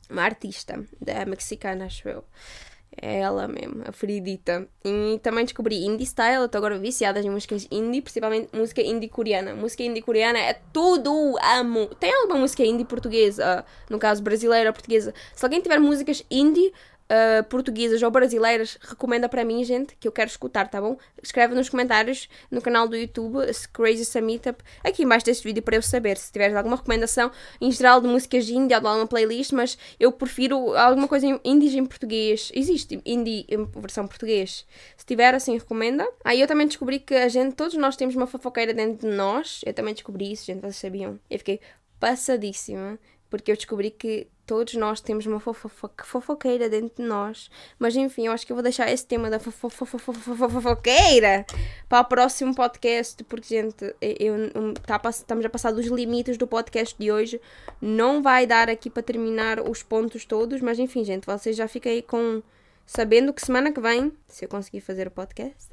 uma 0.09 0.21
artista 0.23 0.83
da 1.01 1.25
mexicana, 1.25 1.85
acho 1.85 2.07
eu. 2.07 2.23
É 3.01 3.19
ela 3.21 3.47
mesmo, 3.47 3.81
a 3.87 3.91
Feridita. 3.91 4.67
E 4.85 5.19
também 5.23 5.45
descobri 5.45 5.83
indie 5.83 6.05
style, 6.05 6.45
estou 6.45 6.59
agora 6.59 6.77
viciada 6.77 7.19
em 7.19 7.29
músicas 7.29 7.67
indie, 7.71 8.01
principalmente 8.01 8.55
música 8.55 8.81
indie 8.81 9.09
coreana. 9.09 9.55
Música 9.55 9.83
indie 9.83 10.01
coreana 10.01 10.37
é 10.37 10.53
tudo, 10.71 11.35
amo. 11.41 11.87
Tem 11.99 12.13
alguma 12.13 12.39
música 12.39 12.63
indie 12.63 12.85
portuguesa, 12.85 13.65
no 13.89 13.97
caso 13.97 14.21
brasileira 14.21 14.71
portuguesa? 14.71 15.13
Se 15.33 15.43
alguém 15.43 15.61
tiver 15.61 15.79
músicas 15.79 16.23
indie, 16.29 16.71
uh, 17.13 17.43
portuguesas 17.45 18.01
ou 18.01 18.09
brasileiras, 18.09 18.77
recomenda 18.81 19.29
para 19.29 19.45
mim, 19.45 19.63
gente, 19.63 19.95
que 19.95 20.07
eu 20.07 20.11
quero 20.11 20.29
escutar, 20.29 20.67
tá 20.67 20.81
bom? 20.81 20.97
Escreve 21.21 21.53
nos 21.53 21.69
comentários 21.69 22.27
no 22.49 22.61
canal 22.61 22.87
do 22.87 22.95
YouTube 22.95 23.39
Crazy 23.71 24.21
Meetup, 24.21 24.63
aqui 24.83 25.03
embaixo 25.03 25.25
deste 25.25 25.43
vídeo 25.43 25.61
para 25.61 25.75
eu 25.75 25.81
saber 25.81 26.17
se 26.17 26.31
tiveres 26.31 26.55
alguma 26.55 26.75
recomendação 26.75 27.31
em 27.61 27.71
geral 27.71 28.01
de 28.01 28.07
músicas 28.07 28.49
indie 28.49 28.73
ou 28.73 28.81
de 28.81 28.87
alguma 28.87 29.07
playlist, 29.07 29.51
mas 29.51 29.77
eu 29.99 30.11
prefiro 30.11 30.75
alguma 30.75 31.07
coisa 31.07 31.27
indie 31.43 31.77
em 31.77 31.85
português. 31.85 32.51
Existe 32.53 33.01
indie 33.05 33.45
em 33.47 33.65
versão 33.79 34.07
português. 34.07 34.65
Se 34.97 35.05
tiver, 35.05 35.35
assim, 35.35 35.57
recomenda. 35.57 36.07
Aí 36.23 36.41
eu 36.41 36.47
também 36.47 36.67
descobri 36.67 36.99
que 36.99 37.13
a 37.13 37.27
gente, 37.27 37.55
todos 37.55 37.75
nós 37.75 37.95
temos 37.95 38.15
uma 38.15 38.27
fofoqueira 38.27 38.73
dentro 38.73 39.07
de 39.07 39.15
nós. 39.15 39.61
Eu 39.65 39.73
também 39.73 39.93
descobri 39.93 40.31
isso, 40.31 40.45
gente, 40.45 40.61
vocês 40.61 40.77
sabiam? 40.77 41.19
Eu 41.29 41.37
fiquei 41.37 41.59
passadíssima 41.99 42.99
porque 43.33 43.51
eu 43.51 43.55
descobri 43.55 43.89
que 43.89 44.27
todos 44.45 44.75
nós 44.75 45.01
temos 45.01 45.25
uma 45.25 45.39
fofoqueira 45.39 46.69
dentro 46.69 47.01
de 47.01 47.09
nós. 47.09 47.49
Mas 47.79 47.95
enfim, 47.95 48.27
eu 48.27 48.31
acho 48.31 48.45
que 48.45 48.51
eu 48.51 48.55
vou 48.55 48.61
deixar 48.61 48.91
esse 48.91 49.07
tema 49.07 49.27
da 49.27 49.39
fofoqueira 49.39 51.43
para 51.89 52.01
o 52.01 52.05
próximo 52.05 52.53
podcast, 52.53 53.23
porque, 53.23 53.47
gente, 53.47 53.85
eu, 53.99 54.35
eu, 54.53 54.75
tá, 54.85 55.01
estamos 55.09 55.43
a 55.43 55.49
passar 55.49 55.71
dos 55.71 55.87
limites 55.87 56.37
do 56.37 56.45
podcast 56.45 56.95
de 56.95 57.11
hoje. 57.11 57.41
Não 57.81 58.21
vai 58.21 58.45
dar 58.45 58.69
aqui 58.69 58.87
para 58.87 59.01
terminar 59.01 59.59
os 59.59 59.81
pontos 59.81 60.25
todos, 60.25 60.61
mas 60.61 60.77
enfim, 60.77 61.03
gente, 61.03 61.25
vocês 61.25 61.55
já 61.55 61.67
ficam 61.67 61.91
aí 61.91 62.03
com. 62.03 62.43
Sabendo 62.85 63.33
que 63.33 63.43
semana 63.43 63.71
que 63.71 63.81
vem, 63.81 64.13
se 64.27 64.45
eu 64.45 64.49
conseguir 64.49 64.81
fazer 64.81 65.07
o 65.07 65.11
podcast, 65.11 65.71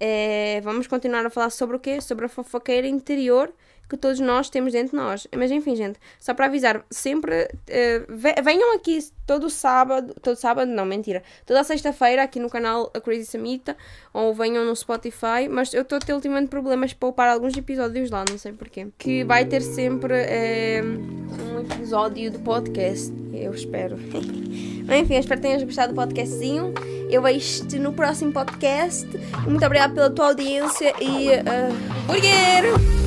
é, 0.00 0.60
vamos 0.66 0.88
continuar 0.88 1.24
a 1.24 1.30
falar 1.30 1.50
sobre 1.50 1.76
o 1.76 1.78
quê? 1.78 2.00
Sobre 2.00 2.26
a 2.26 2.28
fofoqueira 2.28 2.88
interior 2.88 3.54
que 3.88 3.96
todos 3.96 4.20
nós 4.20 4.50
temos 4.50 4.72
dentro 4.72 4.90
de 4.90 4.96
nós. 4.96 5.26
Mas 5.36 5.50
enfim, 5.50 5.74
gente, 5.74 5.98
só 6.18 6.34
para 6.34 6.46
avisar, 6.46 6.84
sempre 6.90 7.44
uh, 7.44 8.42
venham 8.44 8.74
aqui 8.74 8.98
todo 9.26 9.48
sábado, 9.48 10.14
todo 10.22 10.36
sábado, 10.36 10.70
não, 10.70 10.84
mentira, 10.84 11.22
toda 11.46 11.62
sexta-feira 11.64 12.22
aqui 12.22 12.38
no 12.38 12.50
canal 12.50 12.90
A 12.94 13.00
Crazy 13.00 13.26
Samita 13.26 13.76
ou 14.12 14.34
venham 14.34 14.64
no 14.64 14.74
Spotify, 14.76 15.48
mas 15.50 15.72
eu 15.72 15.82
estou 15.82 15.96
a 15.96 16.00
ter 16.00 16.12
ultimamente 16.12 16.48
problemas 16.48 16.92
para 16.92 17.08
upar 17.08 17.32
alguns 17.32 17.56
episódios 17.56 18.10
lá, 18.10 18.24
não 18.28 18.38
sei 18.38 18.52
porquê. 18.52 18.88
Que 18.98 19.24
vai 19.24 19.44
ter 19.44 19.62
sempre 19.62 20.14
uh, 20.14 21.56
um 21.56 21.60
episódio 21.60 22.30
do 22.30 22.38
podcast, 22.40 23.12
eu 23.32 23.54
espero. 23.54 23.96
Enfim, 24.88 25.16
espero 25.16 25.40
que 25.40 25.46
tenhas 25.46 25.62
gostado 25.62 25.92
do 25.92 25.96
podcastzinho. 25.96 26.72
Eu 27.10 27.22
vejo-te 27.22 27.78
no 27.78 27.92
próximo 27.92 28.32
podcast. 28.32 29.06
Muito 29.46 29.64
obrigada 29.64 29.94
pela 29.94 30.10
tua 30.10 30.28
audiência 30.28 30.94
e. 31.00 31.28
Uh! 31.28 32.97